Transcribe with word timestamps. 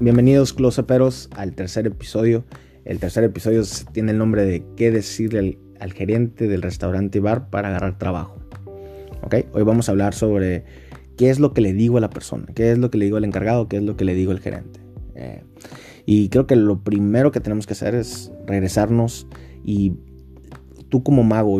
Bienvenidos 0.00 0.52
closeperos 0.52 1.28
al 1.34 1.56
tercer 1.56 1.88
episodio. 1.88 2.44
El 2.84 3.00
tercer 3.00 3.24
episodio 3.24 3.64
tiene 3.90 4.12
el 4.12 4.18
nombre 4.18 4.44
de 4.44 4.62
¿Qué 4.76 4.92
decirle 4.92 5.58
al, 5.80 5.92
gerente 5.92 6.46
del 6.46 6.62
restaurante 6.62 7.18
y 7.18 7.20
bar 7.20 7.50
para 7.50 7.68
agarrar 7.68 7.98
trabajo? 7.98 8.36
¿Ok? 9.22 9.34
Hoy 9.52 9.64
vamos 9.64 9.88
a 9.88 9.92
hablar 9.92 10.14
sobre 10.14 10.62
qué 11.16 11.30
es 11.30 11.40
lo 11.40 11.52
que 11.52 11.62
le 11.62 11.72
digo 11.72 11.98
a 11.98 12.00
la 12.00 12.10
persona, 12.10 12.46
qué 12.54 12.70
es 12.70 12.78
lo 12.78 12.92
que 12.92 12.98
le 12.98 13.06
digo 13.06 13.16
al 13.16 13.24
encargado, 13.24 13.68
qué 13.68 13.78
es 13.78 13.82
lo 13.82 13.96
que 13.96 14.04
le 14.04 14.14
digo 14.14 14.30
al 14.30 14.38
gerente. 14.38 14.78
Eh, 15.16 15.42
y 16.06 16.28
creo 16.28 16.46
que 16.46 16.54
lo 16.54 16.84
primero 16.84 17.32
que 17.32 17.40
tenemos 17.40 17.66
que 17.66 17.72
hacer 17.72 17.96
es 17.96 18.30
regresarnos 18.46 19.26
y 19.64 19.94
tú 20.90 21.02
como 21.02 21.24
mago, 21.24 21.58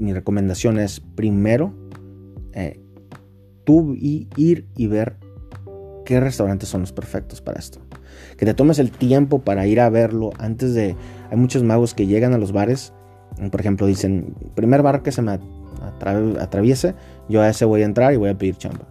mi 0.00 0.12
recomendación 0.12 0.80
es 0.80 0.98
primero 0.98 1.72
eh, 2.54 2.80
tú 3.62 3.94
ir 3.94 4.66
y 4.76 4.86
ver 4.88 5.14
qué 6.08 6.20
restaurantes 6.20 6.70
son 6.70 6.80
los 6.80 6.92
perfectos 6.92 7.42
para 7.42 7.58
esto. 7.58 7.80
Que 8.38 8.46
te 8.46 8.54
tomes 8.54 8.78
el 8.78 8.90
tiempo 8.90 9.40
para 9.40 9.66
ir 9.66 9.78
a 9.78 9.90
verlo 9.90 10.30
antes 10.38 10.72
de... 10.72 10.96
Hay 11.30 11.36
muchos 11.36 11.62
magos 11.62 11.92
que 11.92 12.06
llegan 12.06 12.32
a 12.32 12.38
los 12.38 12.50
bares, 12.50 12.94
por 13.50 13.60
ejemplo, 13.60 13.86
dicen, 13.86 14.34
primer 14.54 14.80
bar 14.80 15.02
que 15.02 15.12
se 15.12 15.20
me 15.20 15.38
atraviese, 16.40 16.94
yo 17.28 17.42
a 17.42 17.50
ese 17.50 17.66
voy 17.66 17.82
a 17.82 17.84
entrar 17.84 18.14
y 18.14 18.16
voy 18.16 18.30
a 18.30 18.38
pedir 18.38 18.56
chamba. 18.56 18.86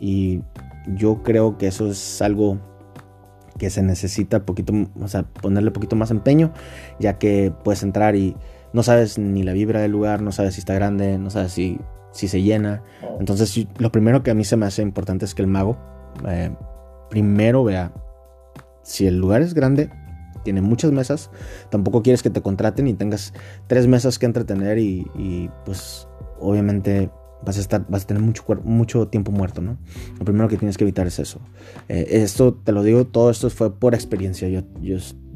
Y 0.00 0.40
yo 0.86 1.22
creo 1.22 1.58
que 1.58 1.66
eso 1.66 1.90
es 1.90 2.22
algo 2.22 2.58
que 3.58 3.68
se 3.68 3.82
necesita 3.82 4.46
poquito, 4.46 4.72
o 4.98 5.08
sea, 5.08 5.24
ponerle 5.24 5.72
poquito 5.72 5.94
más 5.94 6.10
empeño, 6.10 6.54
ya 6.98 7.18
que 7.18 7.52
puedes 7.64 7.82
entrar 7.82 8.16
y 8.16 8.34
no 8.72 8.82
sabes 8.82 9.18
ni 9.18 9.42
la 9.42 9.52
vibra 9.52 9.82
del 9.82 9.90
lugar, 9.90 10.22
no 10.22 10.32
sabes 10.32 10.54
si 10.54 10.60
está 10.60 10.72
grande, 10.72 11.18
no 11.18 11.28
sabes 11.28 11.52
si, 11.52 11.78
si 12.12 12.28
se 12.28 12.40
llena. 12.40 12.82
Entonces, 13.20 13.68
lo 13.76 13.92
primero 13.92 14.22
que 14.22 14.30
a 14.30 14.34
mí 14.34 14.44
se 14.44 14.56
me 14.56 14.64
hace 14.64 14.80
importante 14.80 15.26
es 15.26 15.34
que 15.34 15.42
el 15.42 15.48
mago 15.48 15.91
eh, 16.28 16.54
primero 17.10 17.64
vea 17.64 17.92
si 18.82 19.06
el 19.06 19.18
lugar 19.18 19.42
es 19.42 19.54
grande, 19.54 19.90
tiene 20.44 20.60
muchas 20.60 20.92
mesas, 20.92 21.30
tampoco 21.70 22.02
quieres 22.02 22.22
que 22.22 22.30
te 22.30 22.42
contraten 22.42 22.88
y 22.88 22.94
tengas 22.94 23.32
tres 23.66 23.86
mesas 23.86 24.18
que 24.18 24.26
entretener 24.26 24.78
y, 24.78 25.50
pues 25.64 26.08
obviamente 26.40 27.10
vas 27.44 27.58
a 27.58 27.60
estar, 27.60 27.84
vas 27.88 28.04
a 28.04 28.06
tener 28.06 28.22
mucho, 28.22 29.08
tiempo 29.08 29.32
muerto, 29.32 29.62
¿no? 29.62 29.78
Lo 30.18 30.24
primero 30.24 30.48
que 30.48 30.56
tienes 30.56 30.76
que 30.76 30.84
evitar 30.84 31.06
es 31.06 31.18
eso. 31.18 31.40
Eh, 31.88 32.06
esto, 32.10 32.54
te 32.54 32.72
lo 32.72 32.82
digo, 32.82 33.04
todo 33.04 33.30
esto 33.30 33.50
fue 33.50 33.76
por 33.76 33.94
experiencia. 33.94 34.48
Yo, 34.48 34.60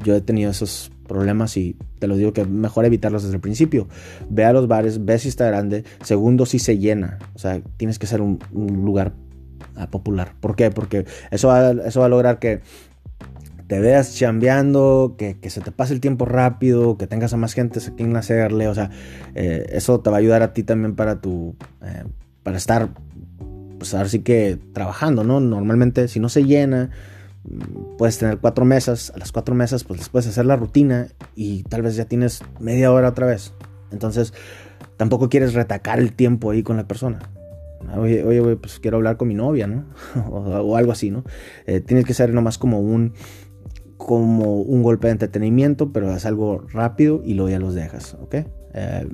he 0.05 0.21
tenido 0.21 0.51
esos 0.51 0.91
problemas 1.05 1.57
y 1.57 1.77
te 1.99 2.07
lo 2.07 2.15
digo 2.15 2.33
que 2.33 2.45
mejor 2.45 2.85
evitarlos 2.85 3.23
desde 3.23 3.35
el 3.35 3.41
principio. 3.41 3.87
Ve 4.29 4.45
a 4.45 4.53
los 4.53 4.67
bares, 4.67 5.03
ve 5.03 5.19
si 5.19 5.27
está 5.27 5.47
grande. 5.47 5.83
Segundo, 6.01 6.45
si 6.45 6.59
se 6.59 6.77
llena. 6.77 7.19
O 7.35 7.39
sea, 7.39 7.61
tienes 7.75 7.99
que 7.99 8.07
ser 8.07 8.21
un 8.21 8.39
lugar 8.85 9.13
popular. 9.89 10.33
¿Por 10.39 10.55
qué? 10.55 10.71
Porque 10.71 11.05
eso 11.31 11.47
va, 11.47 11.71
eso 11.71 11.99
va 11.99 12.05
a 12.05 12.09
lograr 12.09 12.39
que 12.39 12.61
te 13.67 13.79
veas 13.81 14.15
chambeando, 14.15 15.15
que, 15.17 15.37
se 15.49 15.61
te 15.61 15.71
pase 15.71 15.93
el 15.93 15.99
tiempo 15.99 16.25
rápido, 16.25 16.97
que 16.97 17.05
tengas 17.05 17.33
a 17.33 17.37
más 17.37 17.53
gente 17.53 17.79
a 17.79 17.95
quien 17.95 18.15
hacerle, 18.15 18.67
o 18.67 18.73
sea, 18.73 18.89
eh, 19.35 19.65
eso 19.71 19.99
te 19.99 20.09
va 20.09 20.17
a 20.17 20.19
ayudar 20.19 20.41
a 20.41 20.53
ti 20.53 20.63
también 20.63 20.95
para 20.95 21.19
tu, 21.19 21.55
eh, 21.81 22.05
para 22.43 22.57
estar, 22.57 22.89
pues 23.77 23.93
ahora 23.93 24.09
que 24.23 24.57
trabajando, 24.73 25.25
¿no? 25.25 25.41
Normalmente 25.41 26.07
si 26.07 26.21
no 26.21 26.29
se 26.29 26.45
llena, 26.45 26.91
mm, 27.43 27.97
puedes 27.97 28.17
tener 28.17 28.37
cuatro 28.37 28.63
mesas, 28.63 29.11
a 29.13 29.17
las 29.17 29.33
cuatro 29.33 29.53
mesas 29.53 29.83
pues 29.83 29.99
les 29.99 30.09
puedes 30.09 30.27
hacer 30.27 30.45
la 30.45 30.55
rutina 30.55 31.07
y 31.35 31.63
tal 31.63 31.81
vez 31.81 31.97
ya 31.97 32.05
tienes 32.05 32.43
media 32.59 32.91
hora 32.91 33.09
otra 33.09 33.27
vez. 33.27 33.53
Entonces, 33.91 34.33
tampoco 34.95 35.29
quieres 35.29 35.53
retacar 35.53 35.99
el 35.99 36.13
tiempo 36.13 36.51
ahí 36.51 36.63
con 36.63 36.77
la 36.77 36.87
persona. 36.87 37.19
Oye, 37.97 38.23
oye, 38.23 38.55
pues 38.55 38.79
quiero 38.79 38.97
hablar 38.97 39.17
con 39.17 39.27
mi 39.27 39.33
novia, 39.33 39.67
¿no? 39.67 39.85
o, 40.29 40.75
algo 40.75 40.91
así, 40.91 41.11
¿no? 41.11 41.23
Eh, 41.65 41.79
tienes 41.79 42.05
que 42.05 42.13
ser 42.13 42.33
nomás 42.33 42.57
como 42.57 42.79
un, 42.79 43.13
como 43.97 44.61
un 44.61 44.83
golpe 44.83 45.07
de 45.07 45.13
entretenimiento, 45.13 45.91
pero 45.91 46.13
es 46.13 46.25
algo 46.25 46.65
rápido 46.71 47.21
y 47.23 47.33
luego 47.33 47.49
ya 47.49 47.59
los 47.59 47.75
dejas, 47.75 48.15
¿ok? 48.21 48.35
Eh, 48.73 49.07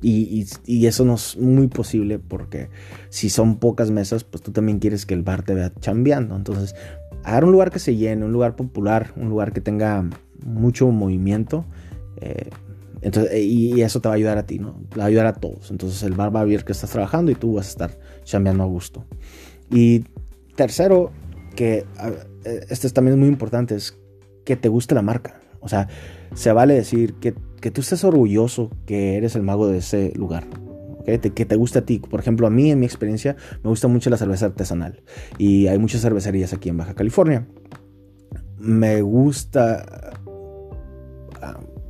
y, 0.00 0.46
y, 0.64 0.86
eso 0.86 1.04
no 1.04 1.14
es 1.14 1.36
muy 1.36 1.66
posible 1.66 2.20
porque 2.20 2.68
si 3.08 3.30
son 3.30 3.58
pocas 3.58 3.90
mesas, 3.90 4.22
pues 4.22 4.42
tú 4.42 4.52
también 4.52 4.78
quieres 4.78 5.06
que 5.06 5.14
el 5.14 5.22
bar 5.22 5.42
te 5.42 5.54
vea 5.54 5.72
chambeando. 5.80 6.36
Entonces, 6.36 6.76
agarra 7.24 7.46
un 7.46 7.52
lugar 7.52 7.70
que 7.72 7.80
se 7.80 7.96
llene, 7.96 8.24
un 8.24 8.32
lugar 8.32 8.54
popular, 8.54 9.12
un 9.16 9.28
lugar 9.28 9.52
que 9.52 9.60
tenga 9.60 10.08
mucho 10.44 10.88
movimiento. 10.90 11.64
Eh, 12.20 12.48
entonces, 13.00 13.32
eh, 13.32 13.42
y 13.42 13.82
eso 13.82 14.00
te 14.00 14.08
va 14.08 14.14
a 14.14 14.16
ayudar 14.16 14.38
a 14.38 14.46
ti, 14.46 14.58
¿no? 14.58 14.80
Te 14.88 14.98
va 14.98 15.04
a 15.04 15.06
ayudar 15.06 15.26
a 15.26 15.34
todos. 15.34 15.70
Entonces 15.70 16.02
el 16.02 16.12
bar 16.12 16.34
va 16.34 16.40
a 16.40 16.44
ver 16.44 16.64
que 16.64 16.72
estás 16.72 16.90
trabajando 16.90 17.30
y 17.30 17.34
tú 17.34 17.54
vas 17.54 17.66
a 17.66 17.70
estar 17.70 17.98
chambeando 18.24 18.64
a 18.64 18.66
gusto. 18.66 19.04
Y 19.70 20.04
tercero, 20.56 21.12
que 21.54 21.84
eh, 22.44 22.66
esto 22.68 22.86
es 22.86 22.92
también 22.92 23.18
muy 23.18 23.28
importante, 23.28 23.74
es 23.74 23.98
que 24.44 24.56
te 24.56 24.68
guste 24.68 24.94
la 24.94 25.02
marca. 25.02 25.40
O 25.60 25.68
sea, 25.68 25.88
se 26.34 26.52
vale 26.52 26.74
decir 26.74 27.14
que, 27.14 27.34
que 27.60 27.70
tú 27.70 27.80
estés 27.80 28.04
orgulloso 28.04 28.70
que 28.86 29.16
eres 29.16 29.36
el 29.36 29.42
mago 29.42 29.68
de 29.68 29.78
ese 29.78 30.12
lugar. 30.14 30.44
que 31.04 31.18
te 31.18 31.56
guste 31.56 31.80
a 31.80 31.84
ti. 31.84 32.00
Por 32.00 32.20
ejemplo, 32.20 32.46
a 32.46 32.50
mí, 32.50 32.70
en 32.70 32.80
mi 32.80 32.86
experiencia, 32.86 33.36
me 33.62 33.70
gusta 33.70 33.88
mucho 33.88 34.10
la 34.10 34.16
cerveza 34.16 34.46
artesanal. 34.46 35.02
Y 35.38 35.66
hay 35.68 35.78
muchas 35.78 36.02
cervecerías 36.02 36.52
aquí 36.52 36.68
en 36.68 36.76
Baja 36.76 36.94
California. 36.94 37.46
Me 38.58 39.02
gusta 39.02 40.07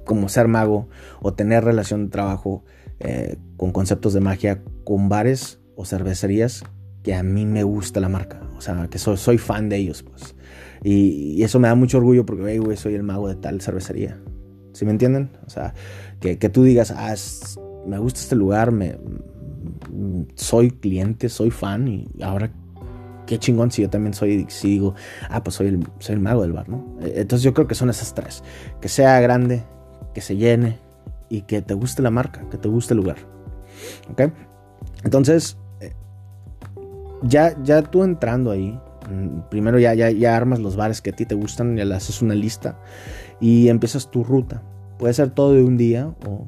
como 0.09 0.31
ser 0.31 0.49
mago 0.49 0.89
o 1.21 1.35
tener 1.35 1.65
relación 1.65 2.07
de 2.07 2.11
trabajo 2.11 2.65
eh, 2.99 3.37
con 3.59 3.73
conceptos 3.73 4.15
de 4.15 4.21
magia 4.21 4.63
con 4.85 5.11
bares 5.11 5.61
o 5.77 5.85
cervecerías 5.85 6.65
que 7.03 7.15
a 7.15 7.23
mí 7.23 7.45
me 7.45 7.63
gusta 7.63 8.01
la 8.01 8.09
marca. 8.09 8.41
O 8.57 8.63
sea, 8.63 8.89
que 8.91 8.99
soy, 8.99 9.37
fan 9.37 9.69
de 9.69 9.77
ellos, 9.77 10.03
pues. 10.03 10.35
Y, 10.83 11.43
eso 11.43 11.61
me 11.61 11.69
da 11.69 11.75
mucho 11.75 11.99
orgullo 11.99 12.25
porque, 12.25 12.59
güey, 12.59 12.77
soy 12.79 12.95
el 12.95 13.03
mago 13.03 13.29
de 13.29 13.37
tal 13.37 13.61
cervecería. 13.61 14.19
¿Sí 14.73 14.87
me 14.87 14.93
entienden? 14.93 15.31
O 15.47 15.51
sea, 15.51 15.75
que, 16.21 16.37
tú 16.49 16.65
digas, 16.65 16.91
ah, 16.91 17.15
me 17.87 17.99
gusta 17.99 18.21
este 18.21 18.35
lugar, 18.35 18.73
me, 18.73 18.99
soy 20.37 20.71
cliente, 20.71 21.29
soy 21.29 21.51
fan 21.51 21.87
y 21.87 22.09
ahora 22.23 22.51
qué 23.27 23.39
chingón 23.39 23.71
si 23.71 23.83
yo 23.83 23.91
también 23.91 24.15
soy, 24.15 24.47
si 24.49 24.71
digo, 24.71 24.95
ah, 25.29 25.45
pues 25.45 25.57
soy 25.57 25.67
el, 25.67 25.87
soy 25.99 26.15
el 26.15 26.21
mago 26.21 26.41
del 26.41 26.53
bar, 26.53 26.69
¿no? 26.71 26.97
Entonces 27.03 27.43
yo 27.43 27.53
creo 27.53 27.67
que 27.67 27.75
son 27.75 27.91
esas 27.91 28.15
tres. 28.15 28.43
Que 28.81 28.89
sea 28.89 29.21
grande, 29.21 29.65
que 30.19 30.25
se 30.25 30.37
llene 30.37 30.81
y 31.29 31.43
que 31.43 31.63
te 31.63 31.75
guste 31.75 32.03
la 32.03 32.11
marca, 32.11 32.41
que 32.51 32.59
te 32.59 32.67
guste 32.67 32.93
el 32.93 32.99
lugar. 32.99 33.19
¿Ok? 34.11 34.33
Entonces, 35.05 35.57
eh, 35.81 35.93
ya, 37.23 37.57
ya 37.63 37.83
tú 37.83 38.03
entrando 38.03 38.51
ahí, 38.51 38.77
mm, 39.09 39.49
primero 39.49 39.79
ya, 39.79 39.95
ya, 39.95 40.11
ya 40.11 40.37
armas 40.37 40.59
los 40.59 40.75
bares 40.75 41.01
que 41.01 41.11
a 41.11 41.13
ti 41.13 41.25
te 41.25 41.37
gustan, 41.37 41.77
ya 41.77 41.85
le 41.85 41.95
haces 41.95 42.21
una 42.21 42.35
lista 42.35 42.81
y 43.41 43.69
empiezas 43.69 44.11
tu 44.11 44.25
ruta. 44.25 44.61
Puede 44.99 45.15
ser 45.15 45.31
todo 45.31 45.53
de 45.53 45.63
un 45.63 45.77
día 45.77 46.13
o, 46.27 46.45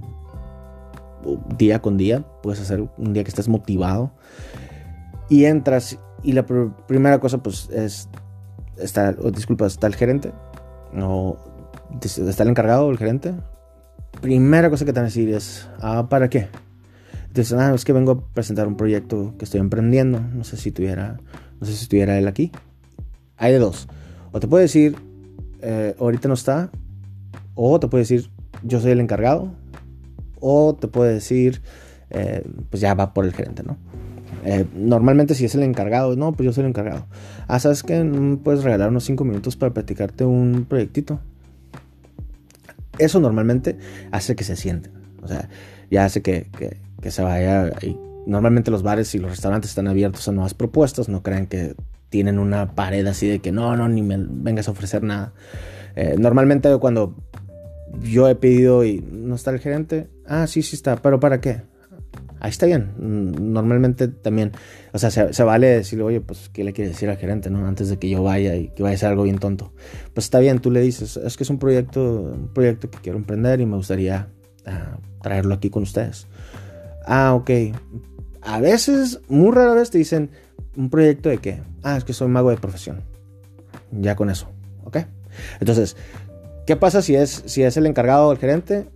día 1.56 1.80
con 1.80 1.96
día, 1.96 2.24
puedes 2.42 2.60
hacer 2.60 2.88
un 2.98 3.12
día 3.12 3.22
que 3.22 3.30
estés 3.30 3.48
motivado 3.48 4.10
y 5.28 5.44
entras 5.44 5.96
y 6.24 6.32
la 6.32 6.44
primera 6.44 7.20
cosa 7.20 7.38
pues 7.38 7.70
es, 7.70 8.08
está, 8.78 9.12
disculpa, 9.12 9.66
está 9.66 9.86
el 9.86 9.94
gerente 9.94 10.32
o 11.00 11.38
está 12.02 12.42
el 12.42 12.48
encargado, 12.48 12.90
el 12.90 12.98
gerente, 12.98 13.32
primera 14.20 14.70
cosa 14.70 14.84
que 14.84 14.92
te 14.92 15.00
van 15.00 15.06
a 15.06 15.08
decir 15.08 15.28
es, 15.30 15.68
ah, 15.80 16.08
¿para 16.08 16.28
qué? 16.28 16.48
Entonces, 17.28 17.52
ah, 17.52 17.72
es 17.74 17.84
que 17.84 17.92
vengo 17.92 18.12
a 18.12 18.20
presentar 18.34 18.66
un 18.66 18.76
proyecto 18.76 19.34
que 19.38 19.44
estoy 19.44 19.60
emprendiendo. 19.60 20.20
No 20.20 20.44
sé 20.44 20.56
si 20.56 20.72
tuviera, 20.72 21.20
no 21.60 21.66
sé 21.66 21.74
si 21.74 21.84
estuviera 21.84 22.18
él 22.18 22.26
aquí. 22.26 22.50
Hay 23.36 23.52
de 23.52 23.58
dos. 23.58 23.88
O 24.32 24.40
te 24.40 24.48
puede 24.48 24.64
decir, 24.64 24.96
eh, 25.62 25.94
ahorita 25.98 26.28
no 26.28 26.34
está. 26.34 26.70
O 27.54 27.78
te 27.78 27.86
puede 27.86 28.02
decir, 28.02 28.30
yo 28.64 28.80
soy 28.80 28.90
el 28.90 29.00
encargado. 29.00 29.52
O 30.40 30.74
te 30.74 30.88
puede 30.88 31.14
decir, 31.14 31.62
eh, 32.10 32.42
pues 32.68 32.80
ya 32.80 32.94
va 32.94 33.14
por 33.14 33.24
el 33.24 33.32
gerente, 33.32 33.62
¿no? 33.62 33.76
Eh, 34.44 34.64
normalmente 34.74 35.34
si 35.34 35.44
es 35.44 35.54
el 35.54 35.62
encargado, 35.62 36.16
no, 36.16 36.32
pues 36.32 36.46
yo 36.46 36.52
soy 36.52 36.62
el 36.62 36.70
encargado. 36.70 37.06
Ah, 37.46 37.60
¿sabes 37.60 37.82
que 37.82 38.02
Puedes 38.42 38.64
regalar 38.64 38.88
unos 38.88 39.04
5 39.04 39.24
minutos 39.24 39.56
para 39.56 39.72
platicarte 39.72 40.24
un 40.24 40.66
proyectito. 40.68 41.20
Eso 43.00 43.20
normalmente 43.20 43.76
hace 44.10 44.36
que 44.36 44.44
se 44.44 44.56
sienten. 44.56 44.92
O 45.22 45.28
sea, 45.28 45.48
ya 45.90 46.04
hace 46.04 46.22
que, 46.22 46.46
se 47.02 47.22
vaya. 47.22 47.72
Y 47.82 47.96
normalmente 48.26 48.70
los 48.70 48.82
bares 48.82 49.14
y 49.14 49.18
los 49.18 49.30
restaurantes 49.30 49.70
están 49.70 49.88
abiertos 49.88 50.28
a 50.28 50.32
nuevas 50.32 50.54
propuestas. 50.54 51.08
No 51.08 51.22
crean 51.22 51.46
que 51.46 51.74
tienen 52.08 52.38
una 52.38 52.74
pared 52.74 53.06
así 53.06 53.28
de 53.28 53.38
que 53.40 53.52
no, 53.52 53.76
no, 53.76 53.88
ni 53.88 54.02
me 54.02 54.16
vengas 54.18 54.68
a 54.68 54.72
ofrecer 54.72 55.02
nada. 55.02 55.32
Eh, 55.96 56.16
normalmente 56.18 56.76
cuando 56.78 57.14
yo 58.02 58.28
he 58.28 58.34
pedido 58.34 58.84
y 58.84 59.00
no 59.00 59.34
está 59.34 59.50
el 59.50 59.58
gerente, 59.58 60.08
ah, 60.26 60.46
sí, 60.46 60.62
sí 60.62 60.76
está, 60.76 60.96
pero 60.96 61.18
¿para 61.20 61.40
qué? 61.40 61.62
Ahí 62.40 62.50
está 62.50 62.66
bien. 62.66 62.92
Mm, 62.98 63.52
normalmente 63.52 64.08
también, 64.08 64.52
o 64.92 64.98
sea, 64.98 65.10
se, 65.10 65.42
vale 65.44 65.68
decirle, 65.68 66.04
oye, 66.04 66.20
pues, 66.20 66.48
¿qué 66.52 66.64
le 66.64 66.72
quiere 66.72 66.90
decir 66.90 67.08
al 67.08 67.16
gerente, 67.16 67.50
no? 67.50 67.66
Antes 67.66 67.88
de 67.88 67.98
que 67.98 68.08
yo 68.08 68.22
vaya 68.22 68.56
y 68.56 68.68
que 68.68 68.82
vaya 68.82 68.94
a 68.94 68.98
ser 68.98 69.10
algo 69.10 69.24
bien 69.24 69.38
tonto. 69.38 69.72
Pues 70.14 70.24
está 70.24 70.40
bien, 70.40 70.58
tú 70.58 70.70
le 70.70 70.80
dices, 70.80 71.16
es 71.16 71.36
que 71.36 71.44
es 71.44 71.50
un 71.50 71.58
proyecto, 71.58 72.02
un 72.02 72.52
proyecto 72.52 72.90
que 72.90 72.98
quiero 72.98 73.18
emprender 73.18 73.60
y 73.60 73.66
me 73.66 73.76
gustaría 73.76 74.28
ah, 74.66 74.98
traerlo 75.22 75.54
aquí 75.54 75.70
con 75.70 75.82
ustedes. 75.82 76.26
Ah, 77.06 77.34
ok. 77.34 77.50
A 78.42 78.60
veces, 78.60 79.20
muy 79.28 79.52
rara 79.54 79.74
vez 79.74 79.90
te 79.90 79.98
dicen, 79.98 80.30
¿un 80.76 80.90
proyecto 80.90 81.28
de 81.28 81.38
qué? 81.38 81.62
Ah, 81.82 81.96
es 81.96 82.04
que 82.04 82.12
soy 82.12 82.28
mago 82.28 82.50
de 82.50 82.56
profesión. 82.56 83.02
Ya 83.92 84.16
con 84.16 84.30
eso. 84.30 84.48
¿Ok? 84.84 84.98
Entonces, 85.60 85.96
¿qué 86.66 86.76
pasa 86.76 87.02
si 87.02 87.14
es, 87.14 87.42
si 87.46 87.62
es 87.62 87.76
el 87.76 87.86
encargado 87.86 88.28
o 88.28 88.32
el 88.32 88.38
gerente? 88.38 88.88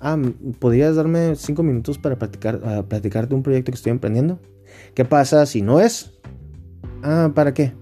Ah, 0.00 0.16
¿podrías 0.58 0.96
darme 0.96 1.34
cinco 1.36 1.62
minutos 1.62 1.98
para 1.98 2.18
platicar, 2.18 2.56
uh, 2.56 2.82
platicarte 2.84 3.34
un 3.34 3.42
proyecto 3.42 3.70
que 3.70 3.76
estoy 3.76 3.90
emprendiendo? 3.92 4.38
¿Qué 4.94 5.04
pasa 5.04 5.44
si 5.44 5.60
no 5.60 5.78
es? 5.78 6.12
Ah, 7.02 7.32
¿para 7.34 7.52
qué? 7.52 7.74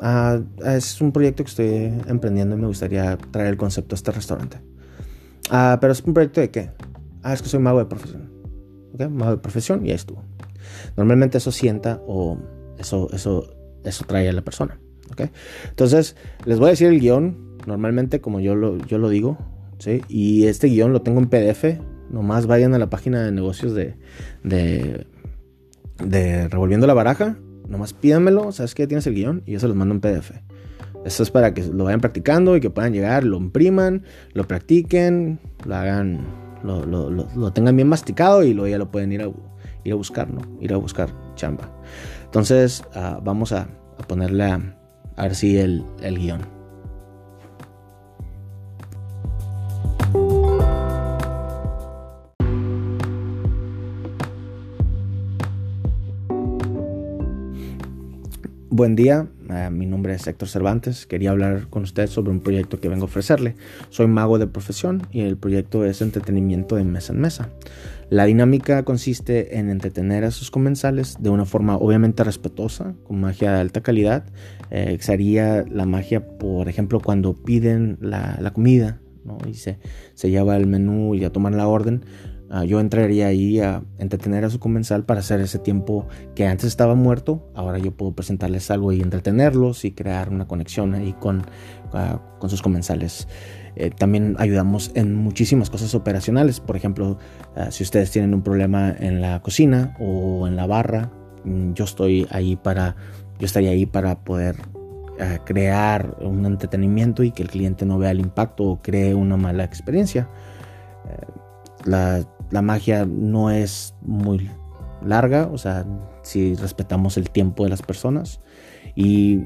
Ah, 0.00 0.40
es 0.64 1.00
un 1.00 1.12
proyecto 1.12 1.44
que 1.44 1.50
estoy 1.50 2.10
emprendiendo 2.10 2.56
y 2.56 2.60
me 2.60 2.66
gustaría 2.66 3.16
traer 3.30 3.48
el 3.48 3.56
concepto 3.56 3.94
a 3.94 3.96
este 3.96 4.10
restaurante. 4.10 4.58
Ah, 5.50 5.78
pero 5.80 5.92
es 5.92 6.02
un 6.02 6.14
proyecto 6.14 6.40
de 6.40 6.50
qué? 6.50 6.70
Ah, 7.22 7.34
es 7.34 7.42
que 7.42 7.48
soy 7.48 7.60
mago 7.60 7.78
de 7.78 7.86
profesión. 7.86 8.30
¿Ok? 8.94 9.10
Mago 9.10 9.32
de 9.32 9.38
profesión 9.38 9.84
y 9.84 9.90
ahí 9.90 9.96
estuvo. 9.96 10.22
Normalmente 10.96 11.38
eso 11.38 11.52
sienta 11.52 12.00
o 12.06 12.38
eso, 12.78 13.08
eso, 13.12 13.54
eso 13.84 14.04
trae 14.06 14.28
a 14.28 14.32
la 14.32 14.42
persona. 14.42 14.80
¿Ok? 15.12 15.30
Entonces, 15.68 16.16
les 16.46 16.58
voy 16.58 16.68
a 16.68 16.70
decir 16.70 16.88
el 16.88 17.00
guion, 17.00 17.58
normalmente 17.66 18.20
como 18.20 18.40
yo 18.40 18.54
lo, 18.54 18.78
yo 18.78 18.98
lo 18.98 19.08
digo, 19.08 19.38
Y 20.08 20.46
este 20.46 20.68
guion 20.68 20.92
lo 20.92 21.02
tengo 21.02 21.20
en 21.20 21.28
PDF. 21.28 21.80
Nomás 22.10 22.46
vayan 22.46 22.74
a 22.74 22.78
la 22.78 22.88
página 22.88 23.22
de 23.22 23.32
negocios 23.32 23.74
de, 23.74 23.94
de, 24.44 25.06
Revolviendo 26.48 26.86
la 26.86 26.94
Baraja 26.94 27.36
nomás 27.68 27.92
pídanmelo, 27.92 28.52
¿sabes 28.52 28.74
qué? 28.74 28.86
Tienes 28.86 29.06
el 29.06 29.14
guion 29.14 29.42
y 29.46 29.52
yo 29.52 29.60
se 29.60 29.68
los 29.68 29.76
mando 29.76 29.94
en 29.94 30.00
PDF. 30.00 30.32
Esto 31.04 31.22
es 31.22 31.30
para 31.30 31.54
que 31.54 31.62
lo 31.62 31.84
vayan 31.84 32.00
practicando 32.00 32.56
y 32.56 32.60
que 32.60 32.70
puedan 32.70 32.92
llegar, 32.92 33.24
lo 33.24 33.36
impriman, 33.36 34.04
lo 34.32 34.46
practiquen, 34.46 35.38
lo 35.64 35.76
hagan, 35.76 36.24
lo, 36.64 37.52
tengan 37.52 37.76
bien 37.76 37.88
masticado 37.88 38.42
y 38.42 38.54
luego 38.54 38.68
ya 38.68 38.78
lo 38.78 38.90
pueden 38.90 39.12
ir 39.12 39.22
a, 39.22 39.30
ir 39.84 39.92
a 39.92 39.96
buscar, 39.96 40.28
¿no? 40.30 40.40
Ir 40.60 40.72
a 40.72 40.76
buscar 40.78 41.10
chamba. 41.36 41.70
Entonces, 42.24 42.82
uh, 42.96 43.20
vamos 43.22 43.52
a, 43.52 43.68
ponerle 44.08 44.44
a, 44.44 44.76
a 45.16 45.22
ver 45.22 45.34
si 45.34 45.58
el, 45.58 45.84
el 46.02 46.18
guion. 46.18 46.55
Buen 58.76 58.94
día, 58.94 59.26
uh, 59.48 59.70
mi 59.70 59.86
nombre 59.86 60.12
es 60.12 60.26
Héctor 60.26 60.48
Cervantes. 60.48 61.06
Quería 61.06 61.30
hablar 61.30 61.68
con 61.70 61.84
usted 61.84 62.08
sobre 62.08 62.30
un 62.30 62.40
proyecto 62.40 62.78
que 62.78 62.90
vengo 62.90 63.04
a 63.04 63.06
ofrecerle. 63.06 63.54
Soy 63.88 64.06
mago 64.06 64.38
de 64.38 64.48
profesión 64.48 65.06
y 65.10 65.22
el 65.22 65.38
proyecto 65.38 65.86
es 65.86 66.02
entretenimiento 66.02 66.76
de 66.76 66.84
mesa 66.84 67.14
en 67.14 67.20
mesa. 67.22 67.48
La 68.10 68.26
dinámica 68.26 68.82
consiste 68.82 69.56
en 69.58 69.70
entretener 69.70 70.24
a 70.24 70.30
sus 70.30 70.50
comensales 70.50 71.16
de 71.20 71.30
una 71.30 71.46
forma 71.46 71.76
obviamente 71.78 72.22
respetuosa, 72.22 72.94
con 73.04 73.18
magia 73.18 73.50
de 73.50 73.60
alta 73.60 73.80
calidad. 73.80 74.26
Eh, 74.70 74.98
la 75.70 75.86
magia, 75.86 76.36
por 76.36 76.68
ejemplo, 76.68 77.00
cuando 77.00 77.32
piden 77.32 77.96
la, 78.02 78.52
comida 78.52 79.00
¿no? 79.24 79.38
y 79.48 79.54
se, 79.54 79.78
se 80.12 80.28
lleva 80.28 80.54
el 80.54 80.66
menú 80.66 81.14
y 81.14 81.24
a 81.24 81.32
tomar 81.32 81.54
la 81.54 81.66
orden 81.66 82.04
Ah, 82.48 82.64
yo 82.64 82.78
entraría 82.78 83.26
ahí 83.26 83.58
a 83.60 83.82
entretener 83.98 84.44
a 84.44 84.50
su 84.50 84.60
comensal 84.60 85.04
para 85.04 85.20
hacer 85.20 85.40
ese 85.40 85.58
tiempo 85.58 86.06
que 86.34 86.46
antes 86.46 86.66
estaba 86.66 86.94
muerto. 86.94 87.50
Ahora 87.54 87.78
yo 87.78 87.90
puedo 87.90 88.12
presentarles 88.14 88.70
algo 88.70 88.92
y 88.92 89.00
entretenerlos 89.00 89.84
y 89.84 89.92
crear 89.92 90.30
una 90.30 90.46
conexión 90.46 90.94
ahí 90.94 91.12
con, 91.14 91.44
ah, 91.92 92.20
con 92.38 92.48
sus 92.48 92.62
comensales. 92.62 93.26
Eh, 93.74 93.90
también 93.90 94.36
ayudamos 94.38 94.92
en 94.94 95.14
muchísimas 95.14 95.70
cosas 95.70 95.94
operacionales. 95.94 96.60
Por 96.60 96.76
ejemplo, 96.76 97.18
ah, 97.56 97.70
si 97.70 97.82
ustedes 97.82 98.12
tienen 98.12 98.32
un 98.32 98.42
problema 98.42 98.94
en 98.96 99.20
la 99.20 99.42
cocina 99.42 99.96
o 99.98 100.46
en 100.46 100.54
la 100.54 100.66
barra, 100.66 101.10
mm, 101.44 101.72
yo 101.72 101.84
estoy 101.84 102.28
ahí 102.30 102.54
para, 102.54 102.94
yo 103.40 103.46
estaría 103.46 103.70
ahí 103.70 103.86
para 103.86 104.20
poder 104.24 104.56
crear 105.46 106.18
un 106.20 106.44
entretenimiento 106.44 107.22
y 107.22 107.30
que 107.30 107.42
el 107.42 107.48
cliente 107.48 107.86
no 107.86 107.96
vea 107.96 108.10
el 108.10 108.20
impacto 108.20 108.64
o 108.64 108.82
cree 108.82 109.14
una 109.14 109.38
mala 109.38 109.64
experiencia. 109.64 110.28
Eh, 111.08 111.26
la 111.86 112.22
la 112.50 112.62
magia 112.62 113.06
no 113.06 113.50
es 113.50 113.94
muy 114.02 114.50
larga, 115.04 115.48
o 115.52 115.58
sea, 115.58 115.84
si 116.22 116.54
respetamos 116.54 117.16
el 117.16 117.30
tiempo 117.30 117.64
de 117.64 117.70
las 117.70 117.82
personas. 117.82 118.40
Y 118.94 119.44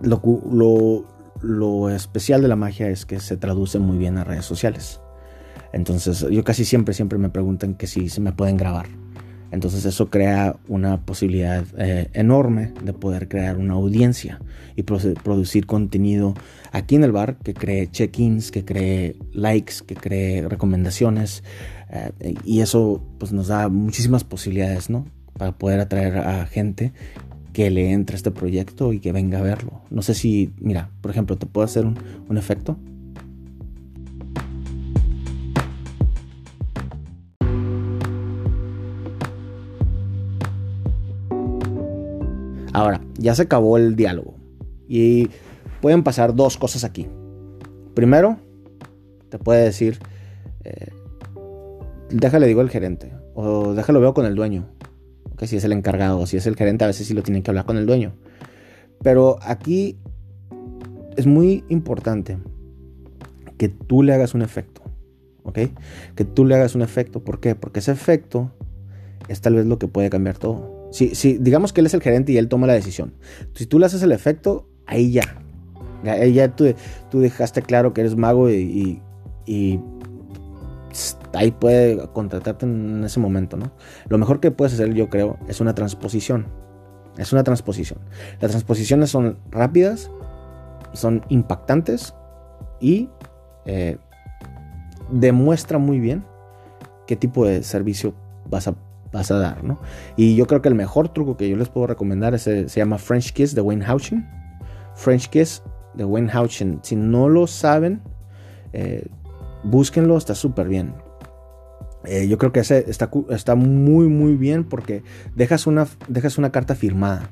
lo, 0.00 1.04
lo, 1.42 1.90
especial 1.90 2.42
de 2.42 2.48
la 2.48 2.56
magia 2.56 2.88
es 2.88 3.06
que 3.06 3.20
se 3.20 3.36
traduce 3.36 3.78
muy 3.78 3.98
bien 3.98 4.18
a 4.18 4.24
redes 4.24 4.44
sociales. 4.44 5.00
Entonces, 5.72 6.26
yo 6.30 6.44
casi 6.44 6.64
siempre, 6.64 6.94
siempre 6.94 7.18
me 7.18 7.30
preguntan 7.30 7.74
que 7.74 7.86
si 7.86 8.08
se 8.08 8.20
me 8.20 8.32
pueden 8.32 8.56
grabar. 8.56 8.86
Entonces 9.52 9.84
eso 9.84 10.08
crea 10.08 10.56
una 10.66 11.04
posibilidad 11.04 11.64
eh, 11.76 12.08
enorme 12.14 12.72
de 12.82 12.94
poder 12.94 13.28
crear 13.28 13.58
una 13.58 13.74
audiencia 13.74 14.40
y 14.76 14.82
producir 14.82 15.66
contenido 15.66 16.34
aquí 16.72 16.96
en 16.96 17.04
el 17.04 17.12
bar 17.12 17.36
que 17.36 17.52
cree 17.52 17.90
check-ins, 17.90 18.50
que 18.50 18.64
cree 18.64 19.14
likes, 19.32 19.74
que 19.86 19.94
cree 19.94 20.48
recomendaciones. 20.48 21.44
Eh, 21.90 22.34
y 22.44 22.60
eso 22.60 23.04
pues, 23.18 23.32
nos 23.32 23.48
da 23.48 23.68
muchísimas 23.68 24.24
posibilidades, 24.24 24.88
¿no? 24.88 25.04
Para 25.34 25.52
poder 25.52 25.80
atraer 25.80 26.16
a 26.16 26.46
gente 26.46 26.92
que 27.52 27.70
le 27.70 27.92
entre 27.92 28.14
a 28.14 28.16
este 28.16 28.30
proyecto 28.30 28.94
y 28.94 29.00
que 29.00 29.12
venga 29.12 29.38
a 29.38 29.42
verlo. 29.42 29.82
No 29.90 30.00
sé 30.00 30.14
si, 30.14 30.50
mira, 30.58 30.88
por 31.02 31.10
ejemplo, 31.10 31.36
te 31.36 31.44
puedo 31.44 31.66
hacer 31.66 31.84
un, 31.84 31.98
un 32.26 32.38
efecto. 32.38 32.78
Ahora, 42.72 43.00
ya 43.18 43.34
se 43.34 43.42
acabó 43.42 43.76
el 43.76 43.96
diálogo. 43.96 44.34
Y 44.88 45.28
pueden 45.80 46.02
pasar 46.02 46.34
dos 46.34 46.56
cosas 46.56 46.84
aquí. 46.84 47.06
Primero, 47.94 48.38
te 49.28 49.38
puede 49.38 49.64
decir, 49.64 49.98
eh, 50.64 50.90
déjale 52.10 52.46
digo 52.46 52.60
al 52.60 52.70
gerente, 52.70 53.12
o 53.34 53.74
déjalo 53.74 54.00
veo 54.00 54.14
con 54.14 54.26
el 54.26 54.34
dueño, 54.34 54.68
que 55.36 55.46
si 55.46 55.56
es 55.56 55.64
el 55.64 55.72
encargado, 55.72 56.26
si 56.26 56.36
es 56.36 56.46
el 56.46 56.56
gerente, 56.56 56.84
a 56.84 56.86
veces 56.86 57.06
sí 57.06 57.14
lo 57.14 57.22
tienen 57.22 57.42
que 57.42 57.50
hablar 57.50 57.66
con 57.66 57.76
el 57.76 57.86
dueño. 57.86 58.12
Pero 59.02 59.38
aquí 59.42 59.98
es 61.16 61.26
muy 61.26 61.64
importante 61.68 62.38
que 63.58 63.68
tú 63.68 64.02
le 64.02 64.14
hagas 64.14 64.34
un 64.34 64.42
efecto, 64.42 64.82
¿ok? 65.44 65.58
Que 66.14 66.24
tú 66.24 66.44
le 66.44 66.54
hagas 66.54 66.74
un 66.74 66.82
efecto, 66.82 67.20
¿por 67.20 67.40
qué? 67.40 67.54
Porque 67.54 67.80
ese 67.80 67.92
efecto 67.92 68.50
es 69.28 69.40
tal 69.40 69.54
vez 69.54 69.66
lo 69.66 69.78
que 69.78 69.88
puede 69.88 70.10
cambiar 70.10 70.38
todo. 70.38 70.81
Si, 70.92 71.38
digamos 71.38 71.72
que 71.72 71.80
él 71.80 71.86
es 71.86 71.94
el 71.94 72.02
gerente 72.02 72.32
y 72.32 72.36
él 72.36 72.48
toma 72.48 72.66
la 72.66 72.74
decisión. 72.74 73.14
Si 73.54 73.64
tú 73.64 73.78
le 73.78 73.86
haces 73.86 74.02
el 74.02 74.12
efecto, 74.12 74.68
ahí 74.86 75.10
ya. 75.10 75.42
Ahí 76.04 76.34
ya 76.34 76.54
tú, 76.54 76.74
tú 77.10 77.20
dejaste 77.20 77.62
claro 77.62 77.94
que 77.94 78.02
eres 78.02 78.14
mago 78.14 78.50
y, 78.50 79.00
ahí 81.32 81.50
puede 81.50 82.06
contratarte 82.12 82.66
en 82.66 83.02
ese 83.04 83.20
momento, 83.20 83.56
¿no? 83.56 83.72
Lo 84.08 84.18
mejor 84.18 84.40
que 84.40 84.50
puedes 84.50 84.74
hacer, 84.74 84.92
yo 84.92 85.08
creo, 85.08 85.38
es 85.48 85.62
una 85.62 85.74
transposición. 85.74 86.46
Es 87.16 87.32
una 87.32 87.42
transposición. 87.42 88.00
Las 88.40 88.50
transposiciones 88.50 89.08
son 89.08 89.38
rápidas, 89.50 90.10
son 90.92 91.24
impactantes 91.30 92.14
y 92.80 93.08
eh, 93.64 93.96
demuestra 95.10 95.78
muy 95.78 96.00
bien 96.00 96.24
qué 97.06 97.16
tipo 97.16 97.46
de 97.46 97.62
servicio 97.62 98.14
vas 98.50 98.68
a 98.68 98.74
vas 99.12 99.30
a 99.30 99.38
dar, 99.38 99.62
¿no? 99.62 99.78
Y 100.16 100.34
yo 100.34 100.46
creo 100.46 100.62
que 100.62 100.68
el 100.68 100.74
mejor 100.74 101.10
truco 101.10 101.36
que 101.36 101.48
yo 101.48 101.56
les 101.56 101.68
puedo 101.68 101.86
recomendar 101.86 102.34
es, 102.34 102.46
eh, 102.46 102.68
se 102.68 102.80
llama 102.80 102.98
French 102.98 103.32
Kiss 103.32 103.54
de 103.54 103.60
Wayne 103.60 103.84
Houchin. 103.84 104.26
French 104.94 105.28
Kiss 105.28 105.62
de 105.94 106.04
Wayne 106.04 106.30
Houchin. 106.32 106.80
Si 106.82 106.96
no 106.96 107.28
lo 107.28 107.46
saben, 107.46 108.00
eh, 108.72 109.06
búsquenlo, 109.62 110.16
está 110.16 110.34
súper 110.34 110.68
bien. 110.68 110.94
Eh, 112.04 112.26
yo 112.26 112.36
creo 112.38 112.52
que 112.52 112.60
ese 112.60 112.84
está, 112.88 113.10
está, 113.30 113.54
muy, 113.54 114.08
muy 114.08 114.34
bien 114.34 114.64
porque 114.64 115.04
dejas 115.36 115.66
una, 115.66 115.86
dejas 116.08 116.38
una 116.38 116.50
carta 116.50 116.74
firmada. 116.74 117.30